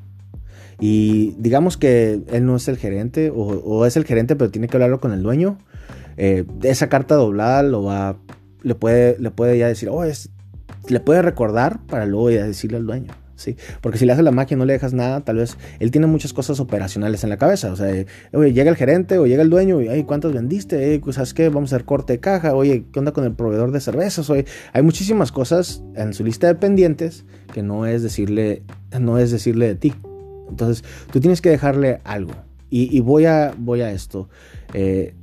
Y 0.79 1.33
digamos 1.39 1.77
que 1.77 2.23
él 2.29 2.47
no 2.47 2.57
es 2.57 2.69
el 2.69 2.77
gerente, 2.77 3.33
o, 3.35 3.85
es 3.85 3.97
el 3.97 4.05
gerente, 4.05 4.37
pero 4.37 4.51
tiene 4.51 4.69
que 4.69 4.77
hablarlo 4.77 5.01
con 5.01 5.13
el 5.13 5.23
dueño. 5.23 5.59
esa 6.17 6.89
carta 6.89 7.17
doblada 7.17 7.63
lo 7.63 7.83
va, 7.83 8.17
le 8.63 8.75
puede, 8.75 9.19
le 9.19 9.31
puede 9.31 9.59
ya 9.59 9.67
decir, 9.67 9.91
oh, 9.91 10.05
es, 10.05 10.31
le 10.89 11.01
puede 11.01 11.23
recordar 11.23 11.81
para 11.87 12.07
luego 12.07 12.29
decirle 12.29 12.79
al 12.79 12.87
dueño. 12.87 13.13
¿sí? 13.41 13.57
Porque 13.81 13.99
si 13.99 14.05
le 14.05 14.13
haces 14.13 14.25
la 14.25 14.31
magia 14.31 14.55
y 14.55 14.59
no 14.59 14.65
le 14.65 14.75
dejas 14.75 14.93
nada, 14.93 15.21
tal 15.23 15.37
vez 15.37 15.57
él 15.79 15.91
tiene 15.91 16.07
muchas 16.07 16.33
cosas 16.33 16.61
operacionales 16.61 17.25
en 17.25 17.31
la 17.31 17.39
cabeza. 17.39 17.73
O 17.73 17.77
sea, 17.77 17.89
oye, 18.33 18.53
llega 18.53 18.71
el 18.71 18.77
gerente 18.77 19.19
o 19.19 19.27
llega 19.27 19.43
el 19.43 19.51
dueño 19.51 19.81
y, 19.81 19.89
ay, 19.89 20.05
¿cuántos 20.05 20.33
vendiste? 20.33 20.95
Eh, 20.95 21.01
pues, 21.01 21.17
¿Sabes 21.17 21.35
qué? 21.35 21.49
Vamos 21.49 21.73
a 21.73 21.77
hacer 21.77 21.87
corte 21.87 22.15
de 22.15 22.21
caja. 22.21 22.55
Oye, 22.55 22.85
¿qué 22.93 22.99
onda 22.99 23.13
con 23.13 23.25
el 23.25 23.33
proveedor 23.33 23.73
de 23.73 23.81
cervezas? 23.81 24.29
Oye, 24.31 24.45
hay 24.73 24.83
muchísimas 24.83 25.33
cosas 25.33 25.83
en 25.97 26.13
su 26.15 26.25
lista 26.25 26.47
de 26.47 26.55
pendientes 26.55 27.25
que 27.53 27.63
no 27.63 27.87
es 27.87 28.03
decirle, 28.03 28.63
no 28.99 29.19
es 29.19 29.31
decirle 29.31 29.69
de 29.69 29.75
ti. 29.75 29.95
Entonces, 30.49 30.85
tú 31.11 31.21
tienes 31.21 31.41
que 31.41 31.51
dejarle 31.51 32.01
algo. 32.05 32.33
Y, 32.73 33.01
voy, 33.01 33.25
a, 33.25 33.53
voy 33.59 33.81
a 33.81 33.91
esto. 33.91 34.29
Eh, 34.75 35.15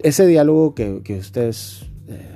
ese 0.00 0.26
diálogo 0.26 0.74
que, 0.74 1.18
ustedes 1.20 1.82
eh, 1.82 1.88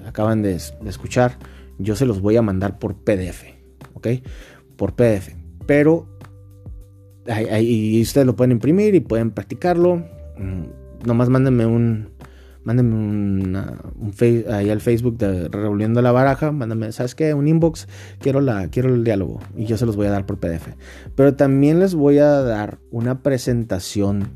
acaban 0.06 0.42
de, 0.42 0.54
escuchar, 0.54 1.38
yo 1.78 1.96
se 1.96 2.06
los 2.06 2.20
voy 2.20 2.36
a 2.36 2.42
mandar 2.42 2.78
por 2.78 2.96
PDF, 2.96 3.44
¿ok? 3.94 4.08
Por 4.76 4.94
PDF. 4.94 5.34
Pero 5.66 6.06
ahí, 7.26 8.00
ustedes 8.02 8.26
lo 8.26 8.36
pueden 8.36 8.52
imprimir 8.52 8.94
y 8.94 9.00
pueden 9.00 9.30
practicarlo. 9.30 10.04
Mm, 10.38 11.06
nomás 11.06 11.28
mándenme 11.28 11.66
un, 11.66 12.10
mándenme 12.64 12.94
un 12.94 14.12
face, 14.12 14.44
ahí 14.50 14.70
al 14.70 14.80
Facebook 14.80 15.18
de 15.18 15.48
Revolviendo 15.48 16.02
la 16.02 16.12
Baraja, 16.12 16.52
mándenme, 16.52 16.92
¿sabes 16.92 17.14
qué? 17.14 17.34
Un 17.34 17.48
inbox, 17.48 17.88
quiero, 18.18 18.40
la, 18.40 18.68
quiero 18.68 18.88
el 18.94 19.04
diálogo 19.04 19.40
y 19.56 19.66
yo 19.66 19.76
se 19.76 19.86
los 19.86 19.96
voy 19.96 20.06
a 20.06 20.10
dar 20.10 20.26
por 20.26 20.38
PDF. 20.38 20.68
Pero 21.14 21.34
también 21.34 21.80
les 21.80 21.94
voy 21.94 22.18
a 22.18 22.40
dar 22.42 22.78
una 22.90 23.22
presentación 23.22 24.30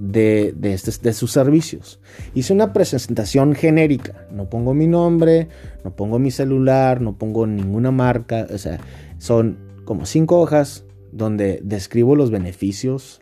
de, 0.00 0.52
de, 0.56 1.12
sus 1.12 1.30
servicios. 1.30 2.00
Hice 2.34 2.52
una 2.52 2.72
presentación 2.72 3.54
genérica, 3.54 4.26
no 4.32 4.50
pongo 4.50 4.74
mi 4.74 4.88
nombre, 4.88 5.48
no 5.84 5.94
pongo 5.94 6.18
mi 6.18 6.32
celular, 6.32 7.00
no 7.00 7.16
pongo 7.16 7.46
ninguna 7.46 7.92
marca, 7.92 8.46
o 8.52 8.58
sea, 8.58 8.80
son 9.18 9.58
como 9.84 10.06
cinco 10.06 10.40
hojas 10.40 10.84
donde 11.12 11.60
describo 11.62 12.16
los 12.16 12.30
beneficios, 12.30 13.20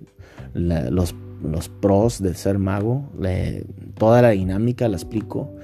los 0.54 1.14
los 1.42 1.68
pros 1.68 2.23
de 2.23 2.35
ser 2.35 2.58
mago, 2.58 3.08
toda 3.97 4.23
la 4.23 4.30
dinámica 4.30 4.88
la 4.88 4.97
explico. 4.97 5.54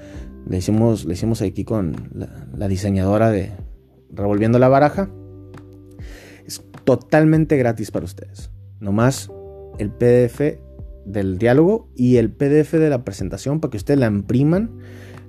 Le 0.47 0.57
hicimos, 0.57 1.05
le 1.05 1.13
hicimos 1.13 1.41
aquí 1.41 1.63
con 1.63 2.11
la, 2.55 2.67
diseñadora 2.67 3.31
de 3.31 3.51
Revolviendo 4.11 4.59
la 4.59 4.69
Baraja. 4.69 5.09
Es 6.45 6.63
totalmente 6.83 7.57
gratis 7.57 7.91
para 7.91 8.05
ustedes. 8.05 8.51
Nomás 8.79 9.31
el 9.79 9.91
PDF 9.91 10.59
del 11.05 11.37
diálogo 11.37 11.89
y 11.95 12.17
el 12.17 12.31
PDF 12.31 12.73
de 12.73 12.89
la 12.89 13.03
presentación 13.03 13.59
para 13.59 13.71
que 13.71 13.77
ustedes 13.77 13.99
la 13.99 14.07
impriman, 14.07 14.71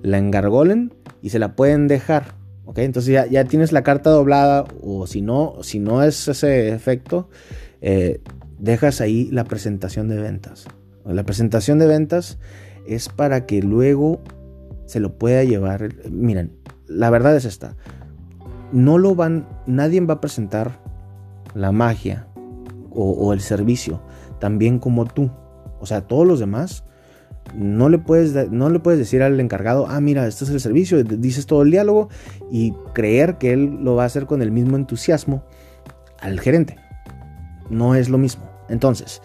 la 0.01 0.17
engargolen 0.17 0.93
y 1.21 1.29
se 1.29 1.39
la 1.39 1.55
pueden 1.55 1.87
dejar. 1.87 2.35
¿ok? 2.65 2.79
Entonces 2.79 3.13
ya, 3.13 3.25
ya 3.27 3.45
tienes 3.45 3.71
la 3.71 3.83
carta 3.83 4.09
doblada 4.09 4.65
o 4.81 5.07
si 5.07 5.21
no, 5.21 5.55
si 5.61 5.79
no 5.79 6.03
es 6.03 6.27
ese 6.27 6.69
efecto, 6.69 7.29
eh, 7.81 8.21
dejas 8.59 9.01
ahí 9.01 9.29
la 9.31 9.43
presentación 9.43 10.07
de 10.07 10.17
ventas. 10.17 10.65
La 11.05 11.23
presentación 11.23 11.79
de 11.79 11.87
ventas 11.87 12.37
es 12.85 13.09
para 13.09 13.45
que 13.45 13.61
luego 13.61 14.21
se 14.85 14.99
lo 14.99 15.17
pueda 15.17 15.43
llevar. 15.43 15.89
Miren, 16.09 16.51
la 16.87 17.09
verdad 17.09 17.35
es 17.35 17.45
esta. 17.45 17.75
No 18.71 18.97
lo 18.97 19.15
van, 19.15 19.47
nadie 19.65 20.01
va 20.01 20.15
a 20.15 20.21
presentar 20.21 20.81
la 21.53 21.71
magia 21.71 22.27
o, 22.91 23.31
el 23.31 23.41
servicio 23.41 24.01
tan 24.39 24.57
bien 24.57 24.79
como 24.79 25.05
tú. 25.05 25.29
O 25.79 25.85
sea, 25.85 26.01
todos 26.01 26.27
los 26.27 26.39
demás 26.39 26.83
no 27.55 27.89
le, 27.89 27.97
puedes, 27.97 28.51
no 28.51 28.69
le 28.69 28.79
puedes 28.79 28.99
decir 28.99 29.23
al 29.23 29.39
encargado, 29.39 29.87
ah, 29.87 30.01
mira, 30.01 30.27
este 30.27 30.43
es 30.43 30.49
el 30.49 30.59
servicio, 30.59 31.03
dices 31.03 31.45
todo 31.45 31.61
el 31.61 31.71
diálogo 31.71 32.09
y 32.51 32.73
creer 32.93 33.37
que 33.37 33.53
él 33.53 33.79
lo 33.83 33.95
va 33.95 34.03
a 34.03 34.07
hacer 34.07 34.25
con 34.25 34.41
el 34.41 34.51
mismo 34.51 34.75
entusiasmo 34.75 35.43
al 36.19 36.39
gerente. 36.39 36.77
No 37.69 37.95
es 37.95 38.09
lo 38.09 38.17
mismo. 38.17 38.49
Entonces, 38.69 39.21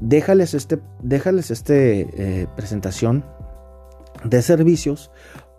déjales 0.00 0.54
este, 0.54 0.78
déjales 1.02 1.50
este 1.50 2.08
eh, 2.16 2.46
presentación 2.56 3.24
de 4.24 4.42
servicios 4.42 5.10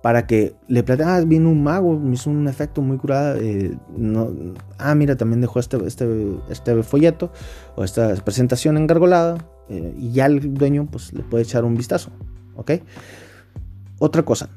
para 0.01 0.27
que 0.27 0.55
le 0.67 0.83
platiquen, 0.83 1.09
ah, 1.09 1.21
vino 1.21 1.49
un 1.49 1.63
mago, 1.63 1.97
me 1.99 2.13
hizo 2.13 2.29
un 2.29 2.47
efecto 2.47 2.81
muy 2.81 2.97
curado, 2.97 3.37
eh, 3.41 3.77
no, 3.95 4.29
ah, 4.77 4.95
mira, 4.95 5.15
también 5.15 5.41
dejó 5.41 5.59
este, 5.59 5.77
este, 5.85 6.07
este 6.49 6.83
folleto 6.83 7.31
o 7.75 7.83
esta 7.83 8.15
presentación 8.15 8.77
engargolada 8.77 9.37
eh, 9.69 9.93
y 9.97 10.11
ya 10.11 10.25
el 10.25 10.53
dueño 10.53 10.87
pues 10.89 11.13
le 11.13 11.23
puede 11.23 11.43
echar 11.43 11.65
un 11.65 11.75
vistazo, 11.75 12.11
¿ok? 12.55 12.71
Otra 13.99 14.23
cosa, 14.23 14.49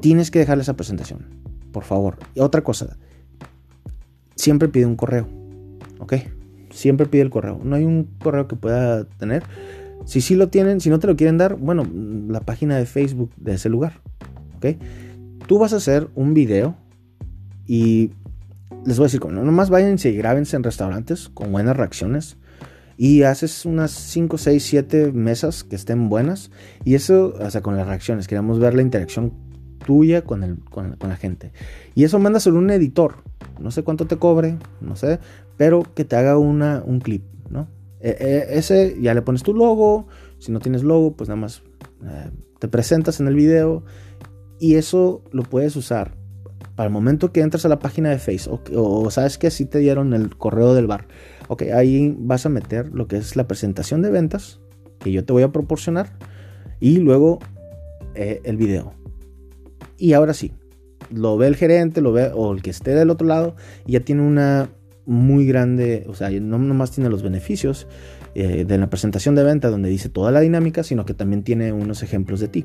tienes 0.00 0.30
que 0.30 0.38
dejarle 0.38 0.62
esa 0.62 0.74
presentación, 0.74 1.26
por 1.72 1.84
favor. 1.84 2.18
Y 2.34 2.40
otra 2.40 2.62
cosa, 2.62 2.96
siempre 4.34 4.68
pide 4.68 4.86
un 4.86 4.96
correo, 4.96 5.28
¿ok? 5.98 6.14
siempre 6.72 7.06
pide 7.06 7.22
el 7.22 7.30
correo. 7.30 7.60
No 7.62 7.76
hay 7.76 7.84
un 7.84 8.08
correo 8.22 8.48
que 8.48 8.56
pueda 8.56 9.04
tener. 9.04 9.44
Si 10.04 10.20
sí 10.20 10.34
lo 10.34 10.48
tienen, 10.48 10.80
si 10.80 10.90
no 10.90 10.98
te 10.98 11.06
lo 11.06 11.16
quieren 11.16 11.38
dar, 11.38 11.56
bueno, 11.56 11.86
la 12.28 12.40
página 12.40 12.76
de 12.76 12.86
Facebook 12.86 13.30
de 13.36 13.54
ese 13.54 13.68
lugar. 13.68 14.00
¿Ok? 14.56 14.76
Tú 15.46 15.58
vas 15.58 15.72
a 15.72 15.76
hacer 15.76 16.08
un 16.14 16.34
video 16.34 16.76
y 17.66 18.10
les 18.84 18.96
voy 18.96 19.04
a 19.04 19.06
decir, 19.06 19.24
no 19.24 19.44
nomás 19.44 19.70
vayan 19.70 19.96
y 20.02 20.12
grábense 20.12 20.56
en 20.56 20.64
restaurantes 20.64 21.28
con 21.28 21.52
buenas 21.52 21.76
reacciones 21.76 22.36
y 22.96 23.22
haces 23.22 23.64
unas 23.64 23.90
5, 23.90 24.38
6, 24.38 24.62
7 24.62 25.12
mesas 25.12 25.64
que 25.64 25.76
estén 25.76 26.08
buenas 26.08 26.50
y 26.84 26.94
eso, 26.94 27.34
o 27.38 27.50
sea, 27.50 27.62
con 27.62 27.76
las 27.76 27.86
reacciones, 27.86 28.28
queremos 28.28 28.58
ver 28.58 28.74
la 28.74 28.82
interacción 28.82 29.32
tuya 29.84 30.22
con, 30.22 30.44
el, 30.44 30.58
con, 30.58 30.96
la 31.00 31.16
gente. 31.16 31.52
Y 31.94 32.04
eso 32.04 32.18
mándaselo 32.18 32.56
a 32.56 32.60
un 32.60 32.70
editor. 32.70 33.16
No 33.60 33.70
sé 33.70 33.82
cuánto 33.82 34.06
te 34.06 34.16
cobre, 34.16 34.56
no 34.80 34.96
sé, 34.96 35.18
pero 35.56 35.82
que 35.94 36.04
te 36.04 36.16
haga 36.16 36.38
una, 36.38 36.82
un 36.84 37.00
clip, 37.00 37.24
¿no? 37.50 37.68
E, 38.00 38.10
e, 38.10 38.58
ese 38.58 38.96
ya 39.00 39.14
le 39.14 39.22
pones 39.22 39.42
tu 39.42 39.54
logo, 39.54 40.06
si 40.38 40.52
no 40.52 40.60
tienes 40.60 40.82
logo, 40.82 41.16
pues 41.16 41.28
nada 41.28 41.40
más 41.40 41.62
eh, 42.04 42.30
te 42.58 42.68
presentas 42.68 43.20
en 43.20 43.28
el 43.28 43.34
video 43.34 43.84
y 44.58 44.76
eso 44.76 45.22
lo 45.32 45.42
puedes 45.42 45.76
usar 45.76 46.14
para 46.74 46.86
el 46.86 46.92
momento 46.92 47.32
que 47.32 47.40
entras 47.40 47.64
a 47.64 47.68
la 47.68 47.78
página 47.78 48.10
de 48.10 48.18
Facebook 48.18 48.64
o, 48.74 49.10
sabes 49.10 49.38
que 49.38 49.50
si 49.50 49.66
te 49.66 49.78
dieron 49.78 50.14
el 50.14 50.36
correo 50.36 50.74
del 50.74 50.86
bar. 50.86 51.06
Ok, 51.52 51.64
ahí 51.74 52.16
vas 52.18 52.46
a 52.46 52.48
meter 52.48 52.94
lo 52.94 53.06
que 53.06 53.18
es 53.18 53.36
la 53.36 53.46
presentación 53.46 54.00
de 54.00 54.08
ventas 54.10 54.58
que 55.00 55.12
yo 55.12 55.22
te 55.26 55.34
voy 55.34 55.42
a 55.42 55.52
proporcionar 55.52 56.16
y 56.80 56.96
luego 56.96 57.40
eh, 58.14 58.40
el 58.44 58.56
video. 58.56 58.94
Y 59.98 60.14
ahora 60.14 60.32
sí, 60.32 60.52
lo 61.10 61.36
ve 61.36 61.48
el 61.48 61.56
gerente, 61.56 62.00
lo 62.00 62.10
ve 62.10 62.30
o 62.34 62.54
el 62.54 62.62
que 62.62 62.70
esté 62.70 62.94
del 62.94 63.10
otro 63.10 63.26
lado 63.26 63.54
y 63.84 63.92
ya 63.92 64.00
tiene 64.00 64.22
una 64.22 64.70
muy 65.04 65.44
grande, 65.44 66.06
o 66.08 66.14
sea, 66.14 66.30
no 66.30 66.58
nomás 66.58 66.92
tiene 66.92 67.10
los 67.10 67.22
beneficios 67.22 67.86
eh, 68.34 68.64
de 68.64 68.78
la 68.78 68.88
presentación 68.88 69.34
de 69.34 69.42
venta 69.42 69.68
donde 69.68 69.90
dice 69.90 70.08
toda 70.08 70.30
la 70.30 70.40
dinámica, 70.40 70.82
sino 70.82 71.04
que 71.04 71.12
también 71.12 71.42
tiene 71.42 71.70
unos 71.70 72.02
ejemplos 72.02 72.40
de 72.40 72.48
ti. 72.48 72.64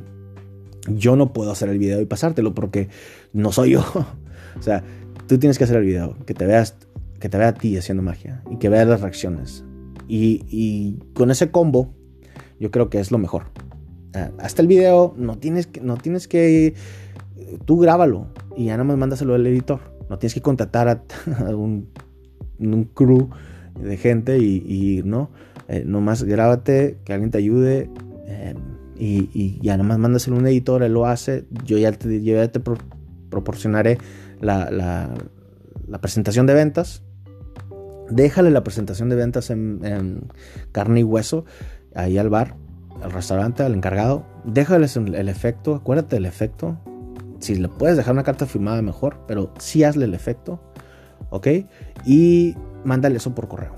Yo 0.88 1.17
no 1.17 1.34
puedo 1.34 1.51
hacer 1.51 1.67
el 1.67 1.77
video 1.77 2.00
y 2.00 2.06
pasártelo 2.06 2.53
porque 2.53 2.88
no 3.34 3.51
soy 3.51 3.72
yo. 3.72 3.82
o 4.58 4.62
sea, 4.62 4.82
tú 5.27 5.38
tienes 5.39 5.58
que 5.58 5.65
hacer 5.65 5.75
el 5.75 5.84
video, 5.84 6.15
que 6.25 6.34
te 6.34 6.46
veas, 6.46 6.77
que 7.19 7.29
te 7.29 7.38
vea 7.38 7.50
a 7.50 7.53
ti 7.53 7.77
haciendo 7.77 8.03
magia 8.03 8.43
y 8.50 8.57
que 8.57 8.69
veas 8.69 8.88
las 8.88 9.01
reacciones. 9.01 9.63
Y, 10.07 10.45
y 10.47 11.00
con 11.13 11.31
ese 11.31 11.51
combo, 11.51 11.93
yo 12.59 12.71
creo 12.71 12.89
que 12.89 13.00
es 13.00 13.12
lo 13.12 13.17
mejor. 13.17 13.51
hasta 14.39 14.62
el 14.62 14.67
video, 14.67 15.13
no 15.17 15.38
tienes 15.38 15.67
que, 15.67 15.81
no 15.81 15.97
tienes 15.97 16.27
que, 16.27 16.74
tú 17.65 17.79
grábalo 17.79 18.27
y 18.55 18.65
ya 18.65 18.74
nada 18.74 18.86
más 18.86 18.97
mándaselo 18.97 19.36
al 19.36 19.45
editor. 19.45 19.79
No 20.09 20.17
tienes 20.19 20.33
que 20.33 20.41
contratar 20.41 20.88
a 20.88 21.03
un 21.55 21.89
un 22.59 22.86
crew 22.86 23.29
de 23.79 23.97
gente 23.97 24.39
y, 24.39 25.01
no, 25.05 25.29
eh, 25.67 25.83
nomás 25.86 26.24
grábate, 26.24 26.97
que 27.05 27.13
alguien 27.13 27.31
te 27.31 27.38
ayude 27.38 27.89
eh, 28.25 28.55
y, 28.97 29.59
ya 29.62 29.77
nomás 29.77 30.00
mándaselo 30.00 30.38
a 30.38 30.39
un 30.39 30.47
editor, 30.47 30.83
él 30.83 30.93
lo 30.93 31.05
hace, 31.05 31.45
yo 31.65 31.77
ya 31.77 31.91
te, 31.91 32.21
ya 32.21 32.51
te 32.51 32.59
proporcionaré 33.29 34.00
la, 34.41 34.71
la, 34.71 36.01
presentación 36.01 36.45
de 36.45 36.53
ventas. 36.53 37.03
Déjale 38.09 38.51
la 38.51 38.63
presentación 38.63 39.09
de 39.09 39.15
ventas 39.15 39.49
en, 39.49 40.29
carne 40.71 41.01
y 41.01 41.03
hueso 41.03 41.45
ahí 41.95 42.17
al 42.17 42.29
bar, 42.29 42.55
al 43.01 43.11
restaurante, 43.11 43.63
al 43.63 43.73
encargado. 43.73 44.25
Déjales 44.45 44.95
el, 44.97 45.29
efecto, 45.29 45.75
acuérdate 45.75 46.15
del 46.15 46.25
efecto. 46.25 46.77
Si 47.39 47.55
le 47.55 47.69
puedes 47.69 47.97
dejar 47.97 48.13
una 48.13 48.23
carta 48.23 48.45
firmada 48.45 48.81
mejor, 48.81 49.19
pero 49.27 49.53
sí 49.59 49.83
hazle 49.83 50.05
el 50.05 50.13
efecto 50.13 50.59
¿ok? 51.29 51.47
Y 52.05 52.55
mándale 52.83 53.17
eso 53.17 53.33
por 53.35 53.47
correo. 53.47 53.75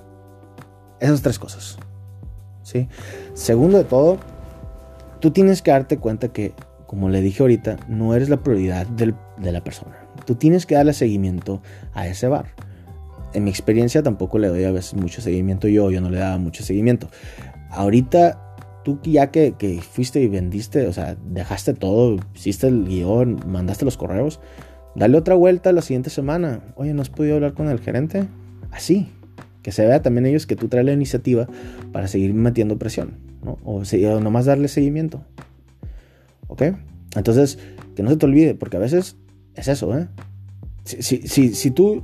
Esas 0.99 1.21
tres 1.21 1.39
cosas. 1.39 1.77
¿sí? 2.63 2.87
Segundo 3.33 3.77
de 3.77 3.83
todo, 3.83 4.17
tú 5.19 5.31
tienes 5.31 5.61
que 5.61 5.71
darte 5.71 5.97
cuenta 5.97 6.29
que, 6.29 6.53
como 6.87 7.09
le 7.09 7.21
dije 7.21 7.43
ahorita, 7.43 7.77
no 7.87 8.15
eres 8.15 8.29
la 8.29 8.37
prioridad 8.37 8.85
de 8.87 9.51
la 9.51 9.63
persona. 9.63 9.95
Tú 10.25 10.35
tienes 10.35 10.65
que 10.65 10.75
darle 10.75 10.93
seguimiento 10.93 11.61
a 11.93 12.07
ese 12.07 12.27
bar. 12.27 12.47
En 13.33 13.43
mi 13.43 13.49
experiencia 13.49 14.01
tampoco 14.03 14.39
le 14.39 14.47
doy 14.47 14.63
a 14.63 14.71
veces 14.71 14.95
mucho 14.95 15.21
seguimiento 15.21 15.67
yo, 15.67 15.91
yo 15.91 16.01
no 16.01 16.09
le 16.09 16.17
daba 16.19 16.37
mucho 16.37 16.63
seguimiento. 16.63 17.09
Ahorita 17.69 18.55
tú 18.83 18.99
ya 19.03 19.29
que, 19.31 19.53
que 19.57 19.81
fuiste 19.81 20.21
y 20.21 20.27
vendiste, 20.27 20.87
o 20.87 20.93
sea, 20.93 21.15
dejaste 21.25 21.73
todo, 21.73 22.17
hiciste 22.33 22.67
el 22.67 22.85
guion, 22.85 23.39
mandaste 23.47 23.85
los 23.85 23.97
correos, 23.97 24.39
Dale 24.95 25.17
otra 25.17 25.35
vuelta 25.35 25.71
la 25.71 25.81
siguiente 25.81 26.09
semana. 26.09 26.61
Oye, 26.75 26.93
¿no 26.93 27.01
has 27.01 27.09
podido 27.09 27.35
hablar 27.35 27.53
con 27.53 27.69
el 27.69 27.79
gerente? 27.79 28.25
Así. 28.71 29.07
Que 29.61 29.71
se 29.71 29.85
vea 29.85 30.01
también 30.01 30.25
ellos 30.25 30.45
que 30.45 30.55
tú 30.55 30.67
traes 30.67 30.85
la 30.85 30.93
iniciativa 30.93 31.47
para 31.91 32.07
seguir 32.07 32.33
metiendo 32.33 32.77
presión. 32.77 33.17
¿no? 33.43 33.57
O, 33.63 33.83
nomás 34.19 34.45
darle 34.45 34.67
seguimiento. 34.67 35.23
¿Ok? 36.47 36.63
Entonces, 37.15 37.59
que 37.95 38.03
no 38.03 38.09
se 38.09 38.17
te 38.17 38.25
olvide, 38.25 38.55
porque 38.55 38.77
a 38.77 38.79
veces 38.79 39.17
es 39.55 39.67
eso, 39.67 39.97
¿eh? 39.97 40.07
Si, 40.83 41.01
si, 41.01 41.53
si, 41.53 41.71
tú, 41.71 42.03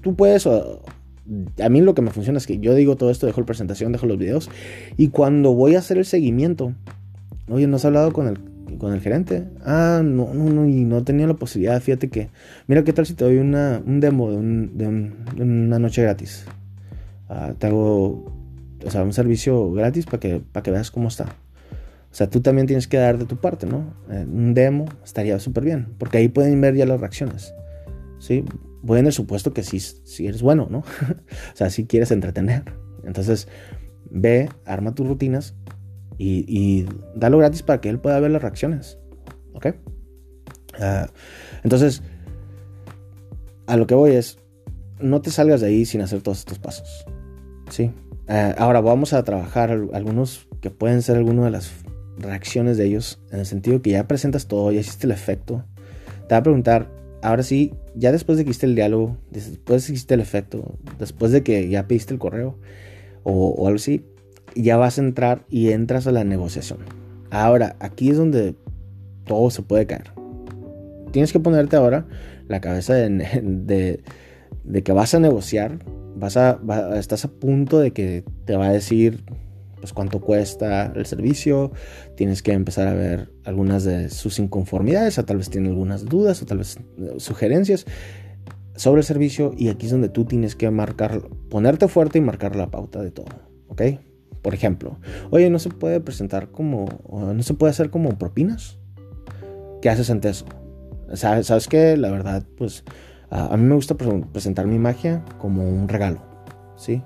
tú 0.00 0.14
puedes... 0.14 0.46
a 0.46 1.68
mí 1.68 1.80
lo 1.80 1.94
que 1.94 2.02
me 2.02 2.10
funciona 2.10 2.38
es 2.38 2.46
que 2.46 2.58
yo 2.58 2.74
digo 2.74 2.96
todo 2.96 3.10
esto, 3.10 3.26
dejo 3.26 3.40
la 3.40 3.46
presentación, 3.46 3.92
dejo 3.92 4.06
los 4.06 4.18
videos. 4.18 4.50
Y 4.96 5.08
cuando 5.08 5.54
voy 5.54 5.74
a 5.74 5.78
hacer 5.78 5.98
el 5.98 6.04
seguimiento, 6.04 6.74
oye, 7.48 7.66
¿no 7.66 7.76
has 7.76 7.84
hablado 7.84 8.12
con 8.12 8.28
el 8.28 8.38
con 8.78 8.92
el 8.92 9.00
gerente. 9.00 9.44
Ah, 9.64 10.02
no, 10.04 10.32
no, 10.34 10.50
no, 10.50 10.66
y 10.66 10.84
no 10.84 11.02
tenía 11.02 11.26
la 11.26 11.34
posibilidad. 11.34 11.80
Fíjate 11.80 12.08
que, 12.08 12.28
mira 12.66 12.84
qué 12.84 12.92
tal 12.92 13.06
si 13.06 13.14
te 13.14 13.24
doy 13.24 13.38
una, 13.38 13.82
un 13.84 14.00
demo 14.00 14.30
de, 14.30 15.12
una 15.38 15.78
noche 15.78 16.02
gratis. 16.02 16.44
ah, 17.28 17.54
te 17.58 17.66
hago 17.66 18.32
o 18.84 18.90
sea, 18.90 19.02
un 19.02 19.12
servicio 19.12 19.72
gratis 19.72 20.06
para 20.06 20.20
que, 20.20 20.40
para 20.52 20.62
que 20.62 20.70
veas 20.70 20.90
cómo 20.90 21.08
está. 21.08 21.24
O 22.10 22.14
sea, 22.14 22.30
tú 22.30 22.40
también 22.40 22.66
tienes 22.66 22.88
que 22.88 22.96
dar 22.96 23.18
de 23.18 23.26
tu 23.26 23.36
parte, 23.36 23.66
¿no? 23.66 23.92
Eh, 24.10 24.24
un 24.26 24.54
demo 24.54 24.86
estaría 25.04 25.38
súper 25.40 25.64
bien, 25.64 25.88
porque 25.98 26.18
ahí 26.18 26.28
pueden 26.28 26.60
ver 26.60 26.74
ya 26.74 26.86
las 26.86 27.00
reacciones. 27.00 27.54
¿Sí? 28.18 28.44
Voy 28.88 29.00
en 29.00 29.06
el 29.06 29.12
supuesto 29.12 29.52
que 29.52 29.62
sí, 29.62 29.78
eres 30.26 30.40
bueno, 30.40 30.66
¿no? 30.70 30.78
o 31.52 31.54
sea, 31.56 31.68
si 31.68 31.84
quieres 31.84 32.10
entretener. 32.10 32.64
Entonces, 33.04 33.46
ve, 34.10 34.48
arma 34.64 34.94
tus 34.94 35.06
rutinas 35.06 35.54
y, 36.16 36.46
y 36.48 36.86
dalo 37.14 37.36
gratis 37.36 37.62
para 37.62 37.82
que 37.82 37.90
él 37.90 38.00
pueda 38.00 38.18
ver 38.18 38.30
las 38.30 38.40
reacciones. 38.40 38.98
¿Ok? 39.52 39.66
Ah, 40.80 41.10
entonces, 41.64 42.02
a 43.66 43.76
lo 43.76 43.86
que 43.86 43.94
voy 43.94 44.12
es, 44.12 44.38
no 45.00 45.20
te 45.20 45.30
salgas 45.30 45.60
de 45.60 45.66
ahí 45.66 45.84
sin 45.84 46.00
hacer 46.00 46.22
todos 46.22 46.38
estos 46.38 46.58
pasos. 46.58 47.04
¿Sí? 47.68 47.92
Eh, 48.26 48.54
ahora 48.56 48.80
vamos 48.80 49.12
a 49.12 49.22
trabajar 49.22 49.70
algunos 49.92 50.48
que 50.62 50.70
pueden 50.70 51.02
ser 51.02 51.18
algunas 51.18 51.44
de 51.44 51.50
las 51.50 51.72
reacciones 52.16 52.78
de 52.78 52.86
ellos, 52.86 53.20
en 53.30 53.40
el 53.40 53.46
sentido 53.46 53.82
que 53.82 53.90
ya 53.90 54.08
presentas 54.08 54.46
todo, 54.46 54.72
ya 54.72 54.80
hiciste 54.80 55.06
el 55.06 55.12
efecto. 55.12 55.66
Te 56.26 56.34
va 56.34 56.38
a 56.38 56.42
preguntar, 56.42 56.97
ahora 57.22 57.42
sí, 57.42 57.74
ya 57.94 58.12
después 58.12 58.38
de 58.38 58.44
que 58.44 58.50
hiciste 58.50 58.66
el 58.66 58.74
diálogo, 58.74 59.16
después 59.30 59.82
de 59.82 59.86
que 59.86 59.92
hiciste 59.94 60.14
el 60.14 60.20
efecto, 60.20 60.78
después 60.98 61.32
de 61.32 61.42
que 61.42 61.68
ya 61.68 61.86
pediste 61.86 62.12
el 62.14 62.20
correo 62.20 62.58
o, 63.22 63.66
algo 63.66 63.76
así, 63.76 64.04
ya 64.54 64.76
vas 64.76 64.98
a 64.98 65.02
entrar 65.02 65.44
y 65.48 65.70
entras 65.70 66.06
a 66.06 66.12
la 66.12 66.24
negociación. 66.24 66.78
Ahora, 67.30 67.76
aquí 67.80 68.10
es 68.10 68.16
donde 68.16 68.54
todo 69.24 69.50
se 69.50 69.62
puede 69.62 69.86
caer. 69.86 70.12
Tienes 71.12 71.32
que 71.32 71.40
ponerte 71.40 71.76
ahora 71.76 72.06
la 72.48 72.60
cabeza 72.60 72.94
de 72.94 74.02
que 74.84 74.92
vas 74.92 75.14
a 75.14 75.20
negociar 75.20 75.78
vas 76.18 76.36
a, 76.36 76.58
estás 76.98 77.24
a 77.24 77.28
punto 77.28 77.78
de 77.78 77.92
que 77.92 78.24
te 78.44 78.56
va 78.56 78.66
a 78.66 78.72
decir 78.72 79.24
pues 79.80 79.92
cuánto 79.92 80.20
cuesta 80.20 80.92
el 80.94 81.06
servicio, 81.06 81.72
tienes 82.16 82.42
que 82.42 82.52
empezar 82.52 82.88
a 82.88 82.94
ver 82.94 83.30
algunas 83.44 83.84
de 83.84 84.10
sus 84.10 84.38
inconformidades, 84.38 85.18
o 85.18 85.24
tal 85.24 85.38
vez 85.38 85.50
tiene 85.50 85.68
algunas 85.68 86.04
dudas, 86.04 86.42
o 86.42 86.46
tal 86.46 86.58
vez 86.58 86.78
eh, 86.98 87.14
sugerencias 87.18 87.86
sobre 88.74 89.00
el 89.00 89.04
servicio, 89.04 89.52
y 89.56 89.68
aquí 89.68 89.86
es 89.86 89.92
donde 89.92 90.08
tú 90.08 90.24
tienes 90.24 90.54
que 90.54 90.70
marcar, 90.70 91.22
ponerte 91.50 91.88
fuerte 91.88 92.18
y 92.18 92.20
marcar 92.20 92.56
la 92.56 92.70
pauta 92.70 93.02
de 93.02 93.10
todo, 93.10 93.26
¿ok? 93.68 93.82
Por 94.42 94.54
ejemplo, 94.54 94.98
oye, 95.30 95.50
no 95.50 95.58
se 95.58 95.68
puede 95.68 96.00
presentar 96.00 96.50
como, 96.50 96.86
no 97.10 97.42
se 97.42 97.54
puede 97.54 97.70
hacer 97.70 97.90
como 97.90 98.16
propinas. 98.18 98.78
¿Qué 99.82 99.90
haces 99.90 100.10
ante 100.10 100.28
eso? 100.28 100.46
¿Sabes, 101.12 101.48
¿Sabes 101.48 101.68
qué? 101.68 101.96
La 101.96 102.10
verdad, 102.10 102.44
pues 102.56 102.84
a 103.30 103.56
mí 103.56 103.64
me 103.64 103.74
gusta 103.74 103.96
presentar 103.96 104.66
mi 104.66 104.78
magia 104.78 105.24
como 105.38 105.68
un 105.68 105.88
regalo, 105.88 106.22
¿sí? 106.76 107.02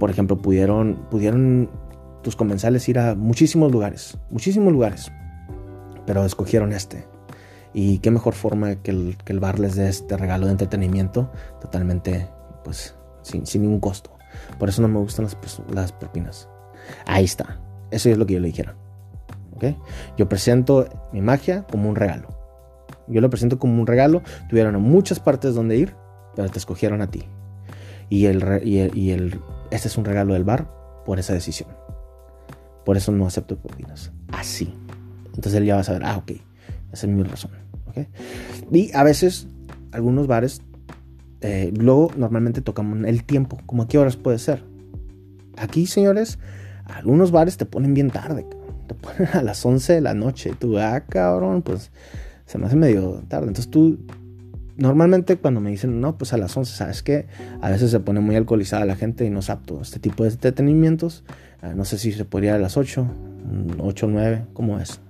Por 0.00 0.10
ejemplo, 0.10 0.38
pudieron, 0.38 1.06
pudieron 1.10 1.70
tus 2.22 2.34
comensales 2.34 2.88
ir 2.88 2.98
a 2.98 3.14
muchísimos 3.14 3.70
lugares, 3.70 4.18
muchísimos 4.30 4.72
lugares, 4.72 5.12
pero 6.06 6.24
escogieron 6.24 6.72
este. 6.72 7.06
Y 7.72 7.98
qué 7.98 8.10
mejor 8.10 8.34
forma 8.34 8.76
que 8.76 8.90
el, 8.90 9.16
que 9.24 9.32
el 9.32 9.38
bar 9.38 9.60
les 9.60 9.76
dé 9.76 9.88
este 9.88 10.16
regalo 10.16 10.46
de 10.46 10.52
entretenimiento 10.52 11.30
totalmente, 11.60 12.28
pues, 12.64 12.96
sin, 13.22 13.44
ningún 13.62 13.78
costo. 13.78 14.10
Por 14.58 14.70
eso 14.70 14.82
no 14.82 14.88
me 14.88 14.98
gustan 14.98 15.26
las, 15.26 15.36
las 15.72 15.92
propinas. 15.92 16.48
Ahí 17.06 17.24
está. 17.24 17.60
Eso 17.90 18.08
es 18.08 18.18
lo 18.18 18.26
que 18.26 18.34
yo 18.34 18.40
le 18.40 18.48
dijera. 18.48 18.74
¿Okay? 19.54 19.76
Yo 20.16 20.28
presento 20.28 20.88
mi 21.12 21.20
magia 21.20 21.64
como 21.70 21.90
un 21.90 21.94
regalo. 21.94 22.28
Yo 23.06 23.20
lo 23.20 23.28
presento 23.28 23.58
como 23.58 23.78
un 23.80 23.86
regalo. 23.86 24.22
Tuvieron 24.48 24.80
muchas 24.80 25.20
partes 25.20 25.54
donde 25.54 25.76
ir, 25.76 25.94
pero 26.34 26.48
te 26.48 26.58
escogieron 26.58 27.02
a 27.02 27.10
ti. 27.10 27.24
Y, 28.08 28.26
el, 28.26 28.60
y, 28.64 29.10
el, 29.10 29.40
este 29.70 29.88
es 29.88 29.96
un 29.96 30.04
regalo 30.04 30.34
del 30.34 30.44
bar 30.44 30.70
por 31.04 31.18
esa 31.18 31.32
decisión. 31.32 31.68
Por 32.84 32.96
eso 32.96 33.12
no 33.12 33.26
acepto 33.26 33.56
propinas. 33.56 34.12
Así. 34.32 34.72
Entonces 35.26 35.54
él 35.54 35.64
ya 35.64 35.76
va 35.76 35.80
a 35.80 35.84
saber, 35.84 36.04
ah, 36.04 36.16
ok, 36.16 36.32
esa 36.92 37.06
es 37.06 37.12
mi 37.12 37.22
razón. 37.22 37.52
¿okay? 37.86 38.08
Y 38.72 38.90
a 38.94 39.02
veces, 39.02 39.46
algunos 39.92 40.26
bares, 40.26 40.62
eh, 41.40 41.72
luego 41.76 42.10
normalmente 42.16 42.60
tocamos 42.60 42.98
el 43.04 43.24
tiempo, 43.24 43.58
como 43.66 43.84
a 43.84 43.88
qué 43.88 43.98
horas 43.98 44.16
puede 44.16 44.38
ser. 44.38 44.62
Aquí, 45.56 45.86
señores, 45.86 46.38
algunos 46.84 47.30
bares 47.30 47.56
te 47.56 47.66
ponen 47.66 47.94
bien 47.94 48.10
tarde, 48.10 48.46
te 48.86 48.94
ponen 48.94 49.28
a 49.32 49.42
las 49.42 49.64
11 49.64 49.94
de 49.94 50.00
la 50.00 50.14
noche. 50.14 50.54
Tú, 50.58 50.78
ah, 50.78 51.00
cabrón, 51.08 51.62
pues 51.62 51.90
se 52.46 52.58
me 52.58 52.66
hace 52.66 52.76
medio 52.76 53.22
tarde. 53.28 53.48
Entonces 53.48 53.70
tú, 53.70 53.98
normalmente 54.80 55.36
cuando 55.36 55.60
me 55.60 55.70
dicen, 55.70 56.00
no, 56.00 56.18
pues 56.18 56.32
a 56.32 56.36
las 56.36 56.56
11, 56.56 56.74
¿sabes 56.74 57.02
qué? 57.02 57.26
A 57.60 57.70
veces 57.70 57.90
se 57.90 58.00
pone 58.00 58.20
muy 58.20 58.34
alcoholizada 58.36 58.84
la 58.84 58.96
gente 58.96 59.24
y 59.24 59.30
no 59.30 59.40
es 59.40 59.50
apto 59.50 59.80
este 59.80 60.00
tipo 60.00 60.24
de 60.24 60.30
entretenimientos. 60.30 61.24
Ah, 61.62 61.74
no 61.74 61.84
sé 61.84 61.98
si 61.98 62.12
se 62.12 62.24
podría 62.24 62.54
a 62.54 62.58
las 62.58 62.76
8, 62.76 63.06
8 63.78 64.06
o 64.06 64.08
9, 64.10 64.46
¿cómo 64.52 64.80
es? 64.80 65.00